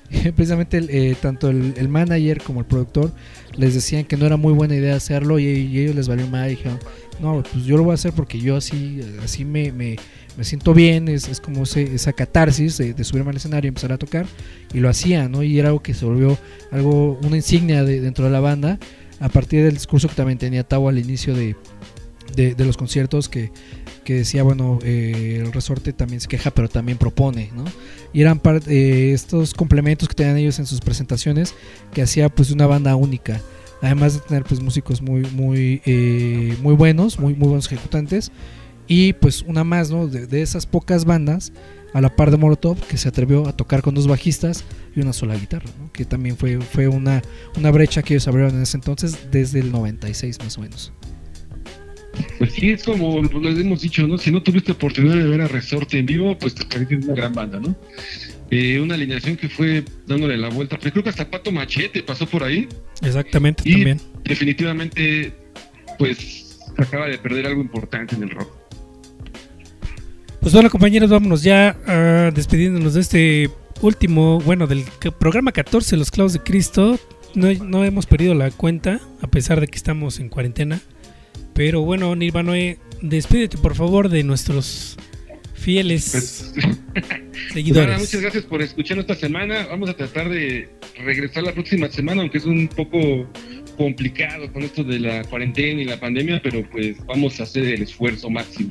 [0.36, 3.11] Precisamente el, eh, tanto el, manager como el productor
[3.56, 6.56] les decían que no era muy buena idea hacerlo y, ellos les valió mal y
[6.56, 6.80] dijeron,
[7.22, 9.98] no, pues yo lo voy a hacer porque yo así, así me, me,
[10.38, 13.69] me siento bien, es, es como ese- esa catarsis de, de subirme al escenario y
[13.69, 14.26] empezar a tocar
[14.73, 15.44] y lo hacían, ¿no?
[15.44, 16.38] Y era algo que se volvió
[16.72, 18.80] algo, una insignia de- dentro de la banda
[19.19, 21.56] a partir del discurso que también tenía Tao al inicio de,
[22.36, 23.52] de, de los conciertos que,
[24.10, 27.64] que decía, bueno, eh, el resorte también se queja, pero también propone, ¿no?
[28.11, 31.53] Y eran parte de estos complementos que tenían ellos en sus presentaciones
[31.94, 33.40] que hacía pues una banda única.
[33.84, 38.31] Además de tener pues músicos muy, muy, eh, muy buenos, muy, muy buenos ejecutantes.
[38.88, 40.07] Y pues una más, ¿no?
[40.07, 41.53] De, de esas pocas bandas,
[41.94, 44.64] a la par de Molotov, que se atrevió a tocar con dos bajistas
[44.95, 45.91] y una sola guitarra, ¿no?
[45.91, 47.22] Que también fue, fue una,
[47.56, 50.94] una brecha que ellos abrieron en ese entonces, desde el 96 más o menos.
[52.38, 54.18] Pues sí, es como les hemos dicho, ¿no?
[54.18, 57.34] Si no tuviste oportunidad de ver a Resorte en vivo, pues te perdiste una gran
[57.34, 57.76] banda, ¿no?
[58.52, 60.77] Eh, una alineación que fue dándole la vuelta.
[60.80, 62.68] Pues creo que hasta Pato Machete pasó por ahí.
[63.02, 64.02] Exactamente, Y también.
[64.23, 65.34] definitivamente,
[65.99, 68.49] pues, acaba de perder algo importante en el rock.
[70.41, 73.49] Pues bueno, compañeros, vámonos ya ah, despidiéndonos de este
[73.81, 74.84] último, bueno, del
[75.19, 76.98] programa 14, Los Clavos de Cristo.
[77.36, 80.80] No, no hemos perdido la cuenta, a pesar de que estamos en cuarentena.
[81.60, 84.95] Pero bueno, Nirvanoe, despídete por favor de nuestros
[85.56, 86.53] fieles Pues,
[87.53, 87.86] seguidores.
[87.90, 89.68] nada, muchas gracias por escucharnos esta semana.
[89.68, 90.69] Vamos a tratar de
[91.03, 93.30] regresar la próxima semana, aunque es un poco
[93.76, 97.81] complicado con esto de la cuarentena y la pandemia, pero pues vamos a hacer el
[97.81, 98.69] esfuerzo máximo.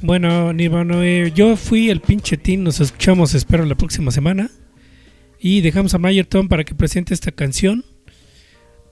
[0.00, 4.50] Bueno, Nirvanoe, yo fui el pinche team, nos escuchamos, espero, la próxima semana.
[5.38, 7.84] Y dejamos a Mayer Tom para que presente esta canción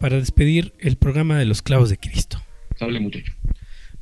[0.04, 2.36] para despedir el programa de Los Clavos de Cristo.
[2.78, 3.32] Hable muchacho.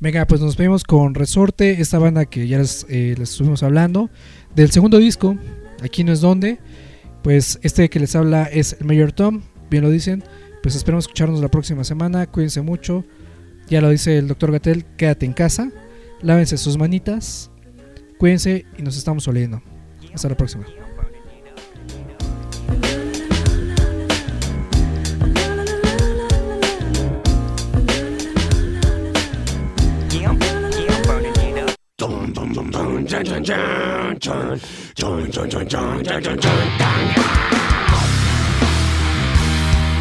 [0.01, 4.11] Venga, pues nos vemos con Resorte, esta banda que ya les, eh, les estuvimos hablando,
[4.57, 5.39] del segundo disco,
[5.81, 6.59] aquí no es donde,
[7.23, 10.25] pues este que les habla es el Mayor Tom, bien lo dicen,
[10.61, 13.05] pues esperamos escucharnos la próxima semana, cuídense mucho,
[13.69, 15.71] ya lo dice el doctor Gatel, quédate en casa,
[16.21, 17.53] lávense sus manitas,
[18.19, 19.63] cuídense y nos estamos oliendo.
[20.13, 20.65] Hasta la próxima.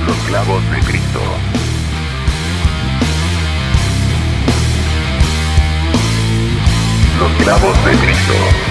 [0.06, 1.20] Los clavos de Cristo.
[7.20, 8.71] Los clavos de Cristo.